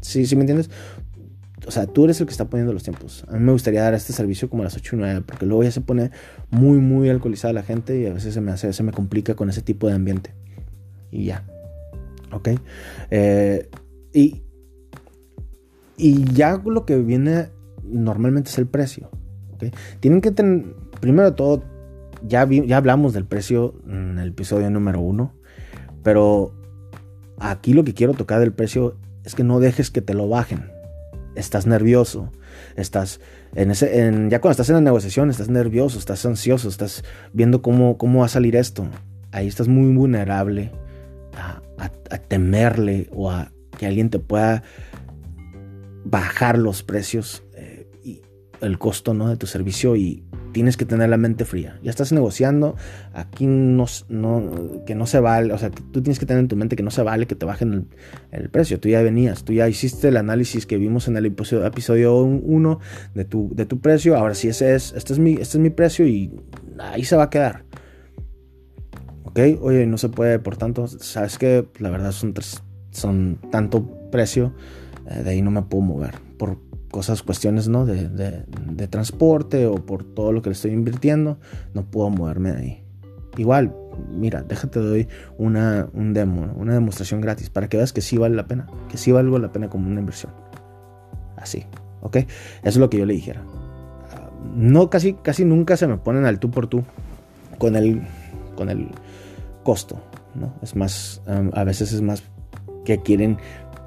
Sí, 0.00 0.26
sí 0.26 0.36
me 0.36 0.42
entiendes. 0.42 0.70
O 1.66 1.70
sea, 1.70 1.86
tú 1.86 2.04
eres 2.04 2.20
el 2.20 2.26
que 2.26 2.32
está 2.32 2.44
poniendo 2.44 2.72
los 2.72 2.82
tiempos. 2.82 3.24
A 3.28 3.32
mí 3.32 3.40
me 3.40 3.52
gustaría 3.52 3.82
dar 3.82 3.94
este 3.94 4.12
servicio 4.12 4.50
como 4.50 4.62
a 4.62 4.64
las 4.64 4.76
8 4.76 4.96
o 4.96 4.98
9, 4.98 5.22
porque 5.26 5.46
luego 5.46 5.64
ya 5.64 5.70
se 5.70 5.80
pone 5.80 6.10
muy, 6.50 6.78
muy 6.78 7.08
alcoholizada 7.08 7.54
la 7.54 7.62
gente 7.62 7.98
y 7.98 8.06
a 8.06 8.12
veces 8.12 8.34
se 8.34 8.40
me 8.40 8.52
hace, 8.52 8.72
se 8.72 8.82
me 8.82 8.92
complica 8.92 9.34
con 9.34 9.48
ese 9.48 9.62
tipo 9.62 9.88
de 9.88 9.94
ambiente. 9.94 10.34
Y 11.10 11.24
ya. 11.24 11.44
¿Ok? 12.30 12.50
Eh, 13.10 13.70
y 14.12 14.42
y 15.96 16.24
ya 16.32 16.60
lo 16.64 16.84
que 16.84 16.98
viene 16.98 17.48
normalmente 17.84 18.50
es 18.50 18.58
el 18.58 18.66
precio. 18.66 19.10
Tienen 20.00 20.20
que 20.20 20.30
tener, 20.30 20.74
primero 21.00 21.34
todo, 21.34 21.62
ya, 22.22 22.48
ya 22.48 22.76
hablamos 22.76 23.12
del 23.12 23.26
precio 23.26 23.74
en 23.86 24.18
el 24.18 24.28
episodio 24.28 24.70
número 24.70 25.00
uno, 25.00 25.34
pero 26.02 26.54
aquí 27.38 27.72
lo 27.72 27.84
que 27.84 27.94
quiero 27.94 28.14
tocar 28.14 28.40
del 28.40 28.52
precio 28.52 28.96
es 29.24 29.34
que 29.34 29.44
no 29.44 29.60
dejes 29.60 29.90
que 29.90 30.02
te 30.02 30.14
lo 30.14 30.28
bajen. 30.28 30.70
Estás 31.34 31.66
nervioso, 31.66 32.30
estás 32.76 33.20
en 33.54 33.72
ese, 33.72 33.88
ya 34.28 34.40
cuando 34.40 34.52
estás 34.52 34.68
en 34.68 34.76
la 34.76 34.80
negociación, 34.80 35.30
estás 35.30 35.48
nervioso, 35.48 35.98
estás 35.98 36.24
ansioso, 36.24 36.68
estás 36.68 37.04
viendo 37.32 37.60
cómo, 37.60 37.98
cómo 37.98 38.20
va 38.20 38.26
a 38.26 38.28
salir 38.28 38.54
esto. 38.54 38.86
Ahí 39.32 39.48
estás 39.48 39.66
muy 39.66 39.92
vulnerable 39.92 40.70
a 41.36 41.60
temerle 42.18 43.08
o 43.12 43.30
a 43.30 43.50
que 43.76 43.86
alguien 43.86 44.10
te 44.10 44.18
pueda 44.20 44.62
bajar 46.04 46.58
los 46.58 46.82
precios 46.82 47.43
el 48.64 48.78
costo 48.78 49.14
¿no? 49.14 49.28
de 49.28 49.36
tu 49.36 49.46
servicio 49.46 49.96
y 49.96 50.24
tienes 50.52 50.76
que 50.76 50.84
tener 50.84 51.08
la 51.08 51.16
mente 51.16 51.44
fría. 51.44 51.78
Ya 51.82 51.90
estás 51.90 52.12
negociando, 52.12 52.76
aquí 53.12 53.46
no, 53.46 53.86
no, 54.08 54.84
que 54.86 54.94
no 54.94 55.06
se 55.06 55.20
vale, 55.20 55.52
o 55.52 55.58
sea, 55.58 55.70
tú 55.70 56.02
tienes 56.02 56.18
que 56.18 56.26
tener 56.26 56.40
en 56.40 56.48
tu 56.48 56.56
mente 56.56 56.76
que 56.76 56.82
no 56.82 56.90
se 56.90 57.02
vale 57.02 57.26
que 57.26 57.34
te 57.34 57.44
bajen 57.44 57.88
el, 58.30 58.50
precio. 58.50 58.78
Tú 58.80 58.88
ya 58.88 59.02
venías, 59.02 59.44
tú 59.44 59.52
ya 59.52 59.68
hiciste 59.68 60.08
el 60.08 60.16
análisis 60.16 60.66
que 60.66 60.78
vimos 60.78 61.08
en 61.08 61.16
el 61.16 61.26
episodio 61.26 62.16
1 62.18 62.80
de 63.14 63.24
tu, 63.24 63.50
de 63.54 63.66
tu 63.66 63.80
precio. 63.80 64.16
Ahora 64.16 64.34
sí, 64.34 64.48
ese 64.48 64.74
es, 64.74 64.92
este 64.96 65.12
es, 65.12 65.18
mi, 65.18 65.32
este 65.32 65.58
es 65.58 65.58
mi 65.58 65.70
precio 65.70 66.06
y 66.06 66.32
ahí 66.78 67.04
se 67.04 67.16
va 67.16 67.24
a 67.24 67.30
quedar. 67.30 67.64
¿Ok? 69.24 69.40
Oye, 69.60 69.86
no 69.86 69.98
se 69.98 70.08
puede, 70.08 70.38
por 70.38 70.56
tanto, 70.56 70.86
sabes 70.86 71.38
que 71.38 71.66
la 71.78 71.90
verdad 71.90 72.12
son, 72.12 72.34
son 72.90 73.38
tanto 73.50 74.10
precio 74.10 74.54
eh, 75.10 75.22
de 75.22 75.30
ahí 75.30 75.42
no 75.42 75.50
me 75.50 75.62
puedo 75.62 75.82
mover 75.82 76.14
por 76.38 76.58
cosas, 76.94 77.24
cuestiones 77.24 77.66
¿no? 77.66 77.84
De, 77.86 78.08
de, 78.08 78.86
transporte 78.86 79.66
o 79.66 79.74
por 79.74 80.04
todo 80.04 80.30
lo 80.30 80.42
que 80.42 80.50
le 80.50 80.52
estoy 80.52 80.70
invirtiendo, 80.70 81.38
no 81.74 81.90
puedo 81.90 82.08
moverme 82.08 82.52
de 82.52 82.56
ahí. 82.56 82.84
Igual, 83.36 83.74
mira, 84.12 84.42
déjate 84.42 84.78
doy 84.78 85.08
una, 85.36 85.88
un 85.92 86.14
demo, 86.14 86.54
una 86.54 86.72
demostración 86.74 87.20
gratis 87.20 87.50
para 87.50 87.68
que 87.68 87.78
veas 87.78 87.92
que 87.92 88.00
sí 88.00 88.16
vale 88.16 88.36
la 88.36 88.46
pena, 88.46 88.68
que 88.88 88.96
sí 88.96 89.10
vale 89.10 89.36
la 89.40 89.50
pena 89.50 89.68
como 89.68 89.88
una 89.88 89.98
inversión. 89.98 90.30
Así, 91.36 91.64
¿ok? 92.00 92.18
Eso 92.18 92.28
es 92.62 92.76
lo 92.76 92.88
que 92.88 92.98
yo 92.98 93.06
le 93.06 93.14
dijera. 93.14 93.42
No, 94.54 94.88
casi, 94.88 95.14
casi 95.14 95.44
nunca 95.44 95.76
se 95.76 95.88
me 95.88 95.96
ponen 95.96 96.26
al 96.26 96.38
tú 96.38 96.52
por 96.52 96.68
tú 96.68 96.84
con 97.58 97.74
el, 97.74 98.02
con 98.54 98.70
el 98.70 98.90
costo, 99.64 100.00
¿no? 100.36 100.54
Es 100.62 100.76
más, 100.76 101.22
a 101.26 101.64
veces 101.64 101.92
es 101.92 102.02
más 102.02 102.22
que 102.84 103.02
quieren 103.02 103.38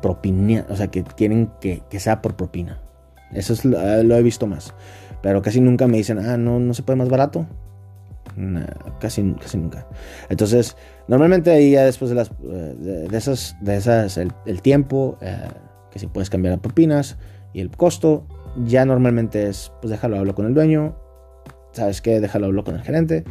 propina, 0.02 0.66
o 0.68 0.76
sea, 0.76 0.88
que 0.88 1.06
quieren 1.06 1.52
que, 1.62 1.82
sea 2.00 2.22
por 2.22 2.36
propina. 2.36 2.82
Eso 3.34 3.54
es, 3.54 3.66
lo 3.66 4.16
he 4.16 4.24
visto 4.24 4.48
más. 4.48 4.74
Pero 5.22 5.42
casi 5.42 5.62
nunca 5.62 5.88
me 5.88 5.98
dicen, 5.98 6.20
ah, 6.20 6.38
no, 6.38 6.60
no 6.60 6.74
se 6.74 6.84
puede 6.84 6.98
más 6.98 7.10
barato. 7.10 7.46
casi, 9.00 9.34
casi 9.42 9.58
nunca. 9.58 9.88
Entonces, 10.30 10.78
normalmente 11.08 11.52
ahí 11.52 11.72
ya 11.72 11.86
después 11.86 12.10
de 12.10 12.16
las 12.16 12.32
eh, 12.44 13.08
de, 13.10 13.18
esas, 13.18 13.56
de 13.62 13.78
esas 13.78 14.18
el, 14.18 14.62
tiempo, 14.62 15.18
eh, 15.22 15.50
que 15.92 16.00
si 16.00 16.08
puedes 16.08 16.30
cambiar 16.30 16.54
a 16.54 16.58
propinas 16.58 17.18
y 17.54 17.62
el 17.62 17.72
costo, 17.72 18.28
ya 18.66 18.86
normalmente 18.86 19.48
es, 19.48 19.72
pues 19.82 19.92
déjalo 19.92 20.18
hablo 20.18 20.36
con 20.36 20.46
el 20.46 20.54
dueño, 20.54 20.96
sabes 21.72 22.02
qué, 22.02 22.20
déjalo 22.20 22.48
hablo 22.48 22.64
con 22.64 22.76
el 22.76 22.82
gerente. 22.82 23.24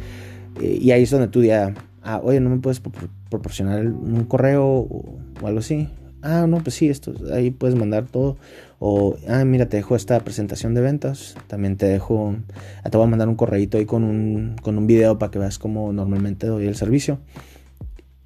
Y, 0.59 0.89
ahí 0.91 1.03
es 1.03 1.11
donde 1.11 1.27
tú 1.27 1.43
ya, 1.43 1.73
ah, 2.01 2.19
oye, 2.23 2.39
no 2.39 2.49
me 2.49 2.57
puedes 2.57 2.81
proporcionar 3.29 3.85
un 3.85 4.23
correo 4.23 4.65
o 4.65 5.47
algo 5.47 5.59
así 5.59 5.87
Ah, 6.21 6.45
no, 6.47 6.57
pues 6.57 6.75
sí, 6.75 6.89
esto, 6.89 7.13
ahí 7.33 7.51
puedes 7.51 7.77
mandar 7.77 8.05
todo. 8.05 8.37
O, 8.79 9.15
ah, 9.27 9.43
mira, 9.43 9.67
te 9.67 9.77
dejo 9.77 9.95
esta 9.95 10.19
presentación 10.19 10.73
de 10.73 10.81
ventas. 10.81 11.35
También 11.47 11.77
te 11.77 11.87
dejo, 11.87 12.35
ah, 12.83 12.89
te 12.89 12.97
voy 12.97 13.07
a 13.07 13.09
mandar 13.09 13.27
un 13.27 13.35
correíto 13.35 13.77
ahí 13.77 13.85
con 13.85 14.03
un, 14.03 14.55
con 14.61 14.77
un 14.77 14.87
video 14.87 15.17
para 15.17 15.31
que 15.31 15.39
veas 15.39 15.57
cómo 15.57 15.91
normalmente 15.93 16.47
doy 16.47 16.67
el 16.67 16.75
servicio. 16.75 17.19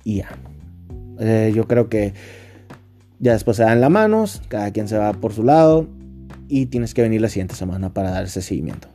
Y 0.03 0.17
ya. 0.17 0.29
Eh, 1.19 1.51
yo 1.55 1.67
creo 1.67 1.87
que 1.87 2.13
ya 3.19 3.33
después 3.33 3.57
se 3.57 3.63
dan 3.63 3.79
las 3.79 3.91
manos, 3.91 4.41
cada 4.47 4.71
quien 4.71 4.87
se 4.87 4.97
va 4.97 5.13
por 5.13 5.31
su 5.31 5.43
lado 5.43 5.87
y 6.47 6.65
tienes 6.65 6.93
que 6.93 7.03
venir 7.03 7.21
la 7.21 7.29
siguiente 7.29 7.55
semana 7.55 7.93
para 7.93 8.09
dar 8.09 8.23
ese 8.25 8.41
seguimiento. 8.41 8.87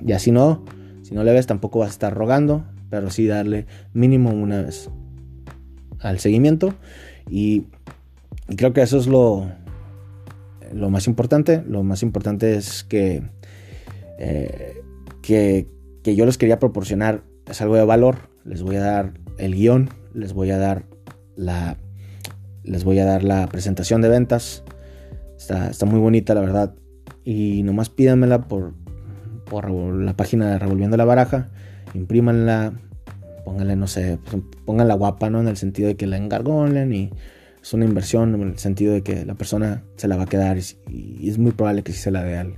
Ya 0.00 0.18
si 0.20 0.30
no, 0.30 0.64
si 1.02 1.14
no 1.14 1.24
le 1.24 1.32
ves 1.32 1.46
tampoco 1.46 1.80
vas 1.80 1.88
a 1.88 1.92
estar 1.92 2.14
rogando, 2.14 2.64
pero 2.88 3.10
sí 3.10 3.26
darle 3.26 3.66
mínimo 3.92 4.30
una 4.30 4.62
vez 4.62 4.88
al 6.00 6.20
seguimiento 6.20 6.74
y, 7.28 7.64
creo 8.56 8.72
que 8.72 8.82
eso 8.82 8.98
es 8.98 9.08
lo, 9.08 9.50
lo 10.72 10.90
más 10.90 11.06
importante. 11.06 11.62
Lo 11.66 11.82
más 11.82 12.02
importante 12.02 12.54
es 12.54 12.84
que, 12.84 13.22
eh, 14.18 14.82
que, 15.22 15.68
que 16.02 16.16
yo 16.16 16.26
les 16.26 16.38
quería 16.38 16.58
proporcionar 16.58 17.22
es 17.46 17.60
algo 17.60 17.76
de 17.76 17.84
valor. 17.84 18.30
Les 18.44 18.62
voy 18.62 18.76
a 18.76 18.80
dar 18.80 19.14
el 19.38 19.54
guion, 19.54 19.90
les 20.14 20.32
voy 20.32 20.50
a 20.50 20.58
dar 20.58 20.84
la, 21.36 21.76
les 22.64 22.84
voy 22.84 22.98
a 22.98 23.04
dar 23.04 23.24
la 23.24 23.46
presentación 23.48 24.02
de 24.02 24.08
ventas. 24.08 24.64
Está, 25.36 25.70
está 25.70 25.86
muy 25.86 26.00
bonita, 26.00 26.34
la 26.34 26.40
verdad. 26.40 26.74
Y 27.24 27.62
nomás 27.62 27.90
pídanmela 27.90 28.48
por, 28.48 28.74
por 29.44 29.70
la 29.70 30.16
página 30.16 30.50
de 30.50 30.58
Revolviendo 30.58 30.96
la 30.96 31.04
Baraja. 31.04 31.50
Imprímanla, 31.94 32.72
pónganle, 33.44 33.76
no 33.76 33.86
sé, 33.86 34.18
pónganla 34.64 34.94
guapa, 34.94 35.30
¿no? 35.30 35.40
En 35.40 35.48
el 35.48 35.56
sentido 35.56 35.88
de 35.88 35.96
que 35.96 36.06
la 36.06 36.16
engargolen 36.16 36.92
y 36.92 37.10
es 37.68 37.74
una 37.74 37.84
inversión 37.84 38.34
en 38.34 38.48
el 38.48 38.58
sentido 38.58 38.94
de 38.94 39.02
que 39.02 39.26
la 39.26 39.34
persona 39.34 39.82
se 39.96 40.08
la 40.08 40.16
va 40.16 40.22
a 40.22 40.26
quedar 40.26 40.56
y, 40.56 41.28
es 41.28 41.36
muy 41.36 41.52
probable 41.52 41.82
que 41.82 41.92
sí 41.92 41.98
se 41.98 42.10
la 42.10 42.24
dé 42.24 42.38
al, 42.38 42.56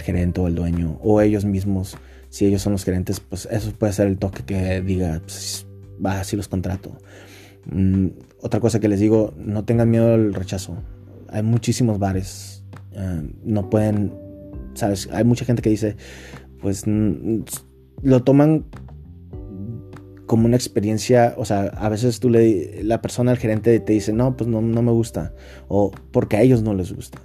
gerente 0.00 0.40
o 0.40 0.46
al 0.46 0.54
dueño 0.54 1.00
o 1.02 1.20
ellos 1.20 1.44
mismos. 1.44 1.96
Si 2.28 2.46
ellos 2.46 2.62
son 2.62 2.72
los 2.72 2.84
gerentes, 2.84 3.18
pues 3.18 3.48
eso 3.50 3.72
puede 3.72 3.92
ser 3.92 4.06
el 4.06 4.16
toque 4.16 4.44
que 4.44 4.80
diga, 4.80 5.20
pues, 5.24 5.66
va, 6.04 6.20
así 6.20 6.36
los 6.36 6.46
contrato. 6.46 6.96
Mm, 7.66 8.10
otra 8.42 8.60
cosa 8.60 8.78
que 8.78 8.86
les 8.86 9.00
digo, 9.00 9.34
no 9.36 9.64
tengan 9.64 9.90
miedo 9.90 10.14
al 10.14 10.32
rechazo. 10.32 10.76
Hay 11.30 11.42
muchísimos 11.42 11.98
bares, 11.98 12.62
eh, 12.92 13.28
no 13.42 13.68
pueden, 13.70 14.12
sabes, 14.74 15.08
hay 15.12 15.24
mucha 15.24 15.44
gente 15.44 15.62
que 15.62 15.70
dice, 15.70 15.96
pues 16.60 16.84
lo 16.86 18.22
toman 18.22 18.66
como 20.34 20.46
una 20.46 20.56
experiencia, 20.56 21.36
o 21.36 21.44
sea, 21.44 21.66
a 21.76 21.88
veces 21.88 22.18
tú 22.18 22.28
le, 22.28 22.82
la 22.82 23.00
persona, 23.00 23.30
el 23.30 23.38
gerente 23.38 23.78
te 23.78 23.92
dice, 23.92 24.12
no, 24.12 24.36
pues 24.36 24.50
no, 24.50 24.60
no 24.60 24.82
me 24.82 24.90
gusta, 24.90 25.32
o 25.68 25.92
porque 26.10 26.36
a 26.36 26.42
ellos 26.42 26.60
no 26.60 26.74
les 26.74 26.92
gusta. 26.92 27.20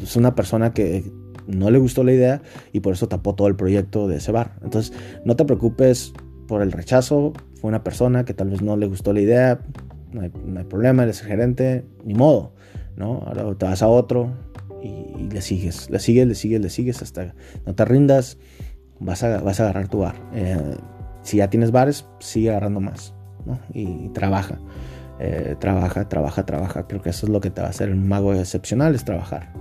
Es 0.00 0.16
una 0.16 0.34
persona 0.34 0.72
que 0.72 1.04
no 1.46 1.70
le 1.70 1.76
gustó 1.76 2.04
la 2.04 2.12
idea 2.12 2.40
y 2.72 2.80
por 2.80 2.94
eso 2.94 3.06
tapó 3.06 3.34
todo 3.34 3.48
el 3.48 3.54
proyecto 3.54 4.08
de 4.08 4.16
ese 4.16 4.32
bar. 4.32 4.56
Entonces, 4.64 4.96
no 5.26 5.36
te 5.36 5.44
preocupes 5.44 6.14
por 6.48 6.62
el 6.62 6.72
rechazo, 6.72 7.34
fue 7.60 7.68
una 7.68 7.84
persona 7.84 8.24
que 8.24 8.32
tal 8.32 8.48
vez 8.48 8.62
no 8.62 8.78
le 8.78 8.86
gustó 8.86 9.12
la 9.12 9.20
idea, 9.20 9.60
no 10.10 10.22
hay, 10.22 10.30
problema, 10.64 11.02
eres 11.02 11.20
el 11.20 11.26
gerente, 11.26 11.84
ni 12.02 12.14
modo, 12.14 12.54
¿no? 12.96 13.24
Ahora 13.26 13.54
te 13.58 13.66
vas 13.66 13.82
a 13.82 13.88
otro 13.88 14.30
y, 14.82 15.28
le 15.28 15.42
sigues, 15.42 15.90
le 15.90 15.98
sigues, 15.98 16.26
le 16.26 16.34
sigues, 16.34 16.62
le 16.62 16.70
sigues 16.70 17.02
hasta 17.02 17.34
no 17.66 17.74
te 17.74 17.84
rindas, 17.84 18.38
vas 19.00 19.22
a, 19.22 19.42
vas 19.42 19.60
a 19.60 19.64
agarrar 19.64 19.88
tu 19.88 19.98
bar. 19.98 20.14
Eh, 20.32 20.56
si 21.26 21.38
ya 21.38 21.50
tienes 21.50 21.72
bares, 21.72 22.06
sigue 22.20 22.50
agarrando 22.50 22.80
más, 22.80 23.14
¿no? 23.44 23.58
Y, 23.74 24.08
trabaja, 24.10 24.58
eh, 25.18 25.56
trabaja, 25.58 26.08
trabaja, 26.08 26.46
trabaja. 26.46 26.86
Creo 26.86 27.02
que 27.02 27.10
eso 27.10 27.26
es 27.26 27.32
lo 27.32 27.40
que 27.40 27.50
te 27.50 27.60
va 27.60 27.66
a 27.66 27.70
hacer 27.70 27.90
un 27.90 28.06
mago 28.06 28.32
excepcional, 28.32 28.94
es 28.94 29.04
trabajar. 29.04 29.52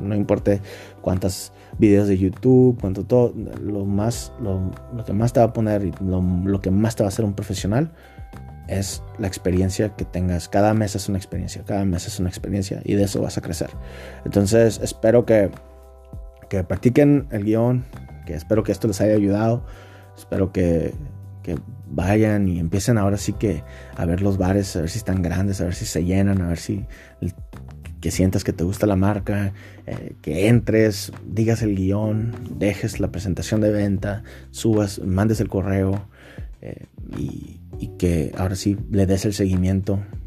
No 0.00 0.14
importa 0.14 0.58
cuántos 1.02 1.52
videos 1.78 2.08
de 2.08 2.16
YouTube, 2.16 2.80
cuánto 2.80 3.04
todo, 3.04 3.34
lo 3.60 3.84
más, 3.84 4.32
lo, 4.40 4.72
que 5.04 5.12
más 5.12 5.32
te 5.32 5.40
va 5.40 5.46
a 5.46 5.52
poner 5.52 5.84
y 5.84 5.92
lo, 6.02 6.22
lo 6.22 6.60
que 6.60 6.70
más 6.70 6.96
te 6.96 7.02
va 7.02 7.08
a 7.08 7.10
hacer 7.10 7.24
un 7.24 7.34
profesional 7.34 7.92
es 8.66 9.02
la 9.18 9.26
experiencia 9.26 9.90
que 9.90 10.04
tengas. 10.04 10.48
Cada 10.48 10.72
mes 10.72 10.96
es 10.96 11.08
una 11.08 11.18
experiencia, 11.18 11.62
cada 11.66 11.84
mes 11.84 12.06
es 12.06 12.18
una 12.18 12.30
experiencia 12.30 12.80
y 12.84 12.94
de 12.94 13.04
eso 13.04 13.20
vas 13.20 13.36
a 13.36 13.42
crecer. 13.42 13.70
Entonces 14.24 14.80
espero 14.82 15.26
que, 15.26 15.50
que 16.48 16.64
practiquen 16.64 17.28
el 17.30 17.44
guion, 17.44 17.84
que 18.24 18.34
espero 18.34 18.62
que 18.62 18.72
esto 18.72 18.88
les 18.88 19.00
haya 19.00 19.14
ayudado. 19.14 19.64
Espero 20.16 20.52
que, 20.52 20.94
vayan 21.86 22.48
y 22.48 22.58
empiecen 22.58 22.96
ahora 22.96 23.18
sí 23.18 23.34
que 23.34 23.62
a 23.96 24.06
ver 24.06 24.22
los 24.22 24.38
bares, 24.38 24.74
a 24.76 24.80
ver 24.80 24.90
si 24.90 24.98
están 24.98 25.22
grandes, 25.22 25.60
a 25.60 25.64
ver 25.64 25.74
si 25.74 25.84
se 25.84 26.04
llenan, 26.04 26.40
a 26.40 26.48
ver 26.48 26.58
si 26.58 26.86
que 28.00 28.10
sientas 28.10 28.44
que 28.44 28.52
te 28.52 28.64
gusta 28.64 28.86
la 28.86 28.96
marca, 28.96 29.54
eh, 29.86 30.14
que 30.20 30.48
entres, 30.48 31.12
digas 31.26 31.62
el 31.62 31.74
guion, 31.74 32.34
dejes 32.58 33.00
la 33.00 33.10
presentación 33.10 33.60
de 33.60 33.70
venta, 33.70 34.24
subas, 34.50 35.00
mandes 35.00 35.40
el 35.40 35.48
correo 35.48 36.06
eh, 36.60 36.86
y, 37.16 37.60
que 37.98 38.32
ahora 38.36 38.56
sí 38.56 38.76
le 38.90 39.06
des 39.06 39.24
el 39.24 39.34
seguimiento 39.34 40.02
y 40.22 40.23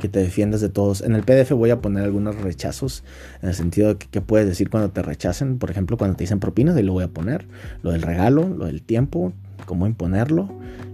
que 0.00 0.08
te 0.08 0.18
defiendas 0.18 0.60
de 0.60 0.68
todos. 0.68 1.02
En 1.02 1.14
el 1.14 1.22
PDF 1.22 1.52
voy 1.52 1.70
a 1.70 1.80
poner 1.80 2.04
algunos 2.04 2.36
rechazos 2.36 3.04
en 3.42 3.50
el 3.50 3.54
sentido 3.54 3.94
de 3.94 3.96
que, 3.96 4.20
puedes 4.20 4.46
decir 4.46 4.70
cuando 4.70 4.90
te 4.90 5.02
rechacen, 5.02 5.58
por 5.58 5.70
ejemplo, 5.70 5.96
cuando 5.96 6.16
te 6.16 6.24
dicen 6.24 6.40
propinas, 6.40 6.76
ahí 6.76 6.82
lo 6.82 6.92
voy 6.92 7.04
a 7.04 7.08
poner, 7.08 7.46
lo 7.82 7.92
del 7.92 8.02
regalo, 8.02 8.48
lo 8.48 8.66
del 8.66 8.82
tiempo, 8.82 9.32
cómo 9.66 9.86
imponerlo 9.86 10.48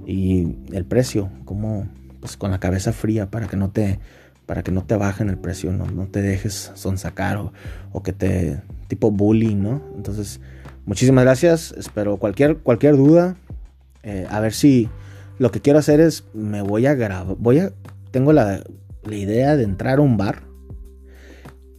y 0.07 0.57
el 0.73 0.85
precio, 0.85 1.31
cómo 1.45 1.89
pues 2.21 2.37
con 2.37 2.51
la 2.51 2.61
cabeza 2.61 2.93
fría 2.93 3.31
para 3.31 3.47
que 3.47 3.57
no 3.57 3.71
te 3.71 3.99
para 4.45 4.63
que 4.63 4.71
no 4.71 4.85
te 4.85 4.95
bajen 4.95 5.29
el 5.29 5.39
precio, 5.39 5.73
no, 5.73 5.87
no 5.87 6.07
te 6.07 6.23
dejes 6.23 6.71
sonsacar 6.75 7.37
o, 7.37 7.53
o 7.93 8.03
que 8.05 8.13
te 8.13 8.61
tipo 8.87 9.11
bullying, 9.11 9.57
¿no? 9.57 9.83
Entonces, 9.97 10.41
muchísimas 10.85 11.25
gracias. 11.25 11.75
Espero 11.77 12.19
cualquier 12.19 12.59
cualquier 12.59 12.97
duda, 12.97 13.37
eh, 14.05 14.27
a 14.31 14.39
ver 14.39 14.53
si 14.53 14.89
lo 15.39 15.51
que 15.51 15.61
quiero 15.61 15.79
hacer 15.81 16.01
es 16.01 16.25
me 16.33 16.63
voy 16.63 16.87
a 16.87 16.95
grabar, 16.95 17.37
voy 17.39 17.59
a 17.59 17.73
tengo 18.13 18.33
la, 18.33 18.63
la 19.07 19.17
idea 19.17 19.57
de 19.57 19.65
entrar 19.65 19.99
a 19.99 20.03
un 20.03 20.17
bar 20.17 20.43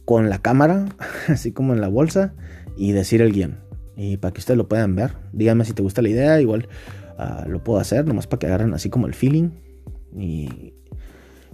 con 0.04 0.30
la 0.30 0.38
cámara, 0.38 0.86
así 1.28 1.52
como 1.52 1.74
en 1.74 1.80
la 1.80 1.88
bolsa 1.88 2.34
y 2.76 2.92
decir 2.92 3.22
el 3.22 3.32
guion. 3.32 3.58
Y 3.96 4.16
para 4.16 4.32
que 4.32 4.40
ustedes 4.40 4.56
lo 4.56 4.68
puedan 4.68 4.94
ver, 4.94 5.12
díganme 5.32 5.64
si 5.64 5.72
te 5.72 5.82
gusta 5.82 6.02
la 6.02 6.08
idea, 6.08 6.40
igual 6.40 6.68
ah, 7.18 7.44
lo 7.48 7.62
puedo 7.62 7.80
hacer, 7.80 8.06
nomás 8.06 8.26
para 8.26 8.38
que 8.38 8.46
agarren 8.46 8.72
así 8.74 8.90
como 8.90 9.06
el 9.06 9.14
feeling. 9.14 9.50
Y, 10.16 10.74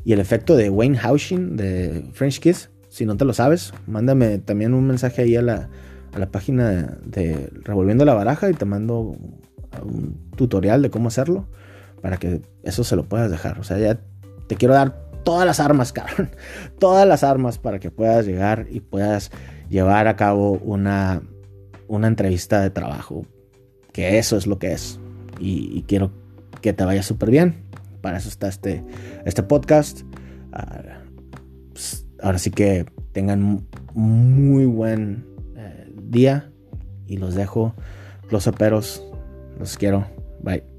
y 0.05 0.13
el 0.13 0.21
efecto 0.21 0.55
de 0.55 0.71
Wayne 0.71 0.99
Houshing 0.99 1.57
de 1.57 2.05
French 2.13 2.39
Kiss, 2.41 2.71
si 2.91 3.07
no 3.07 3.17
te 3.17 3.25
lo 3.25 3.33
sabes, 3.33 3.73
mándame 3.87 4.39
también 4.39 4.75
un 4.75 4.87
mensaje 4.87 5.23
ahí 5.23 5.35
a 5.37 5.43
la, 5.43 5.71
a 6.13 6.19
la 6.19 6.31
página 6.31 6.99
de, 7.05 7.51
Revolviendo 7.65 8.05
la 8.05 8.15
Baraja 8.15 8.51
y 8.51 8.55
te 8.55 8.65
mando 8.65 9.17
un 9.83 10.31
tutorial 10.37 10.83
de 10.83 10.91
cómo 10.91 11.09
hacerlo 11.09 11.49
para 12.01 12.19
que 12.19 12.43
eso 12.63 12.85
se 12.85 12.97
lo 12.97 13.05
puedas 13.05 13.31
dejar. 13.31 13.59
O 13.59 13.65
sea, 13.65 13.79
ya 13.79 13.99
te 14.47 14.57
quiero 14.57 14.75
dar 14.75 15.04
todas 15.25 15.47
las 15.47 15.61
armas, 15.61 15.93
cabrón. 15.95 16.31
Todas 16.79 17.07
las 17.07 17.25
armas 17.25 17.59
para 17.59 17.79
que 17.79 17.91
puedas 17.91 18.27
llegar 18.27 18.67
y 18.71 18.81
puedas 18.81 19.31
llevar 19.69 20.07
a 20.07 20.17
cabo 20.17 20.53
una 20.53 21.23
una 21.89 22.09
entrevista 22.09 22.61
de 22.61 22.71
trabajo, 22.71 23.27
que 23.93 24.19
eso 24.19 24.37
es 24.37 24.47
lo 24.47 24.59
que 24.59 24.73
es. 24.73 25.01
Y, 25.39 25.83
quiero 25.83 26.13
que 26.61 26.73
te 26.73 26.85
vaya 26.85 27.03
súper 27.03 27.31
bien. 27.31 27.65
Para 28.01 28.19
eso 28.19 28.29
está 28.29 28.49
este, 28.49 28.85
este 29.25 29.43
podcast. 29.43 30.03
Ah, 30.53 31.01
pues, 31.73 32.07
ahora 32.23 32.39
sí 32.39 32.51
que 32.51 32.87
tengan 33.13 33.67
muy 33.95 34.67
buen 34.67 35.27
eh, 35.57 35.93
día 36.05 36.51
y 37.07 37.17
los 37.17 37.35
dejo. 37.35 37.75
Los 38.31 38.47
aperos. 38.47 39.05
Los 39.59 39.77
quiero. 39.77 40.07
Bye. 40.43 40.74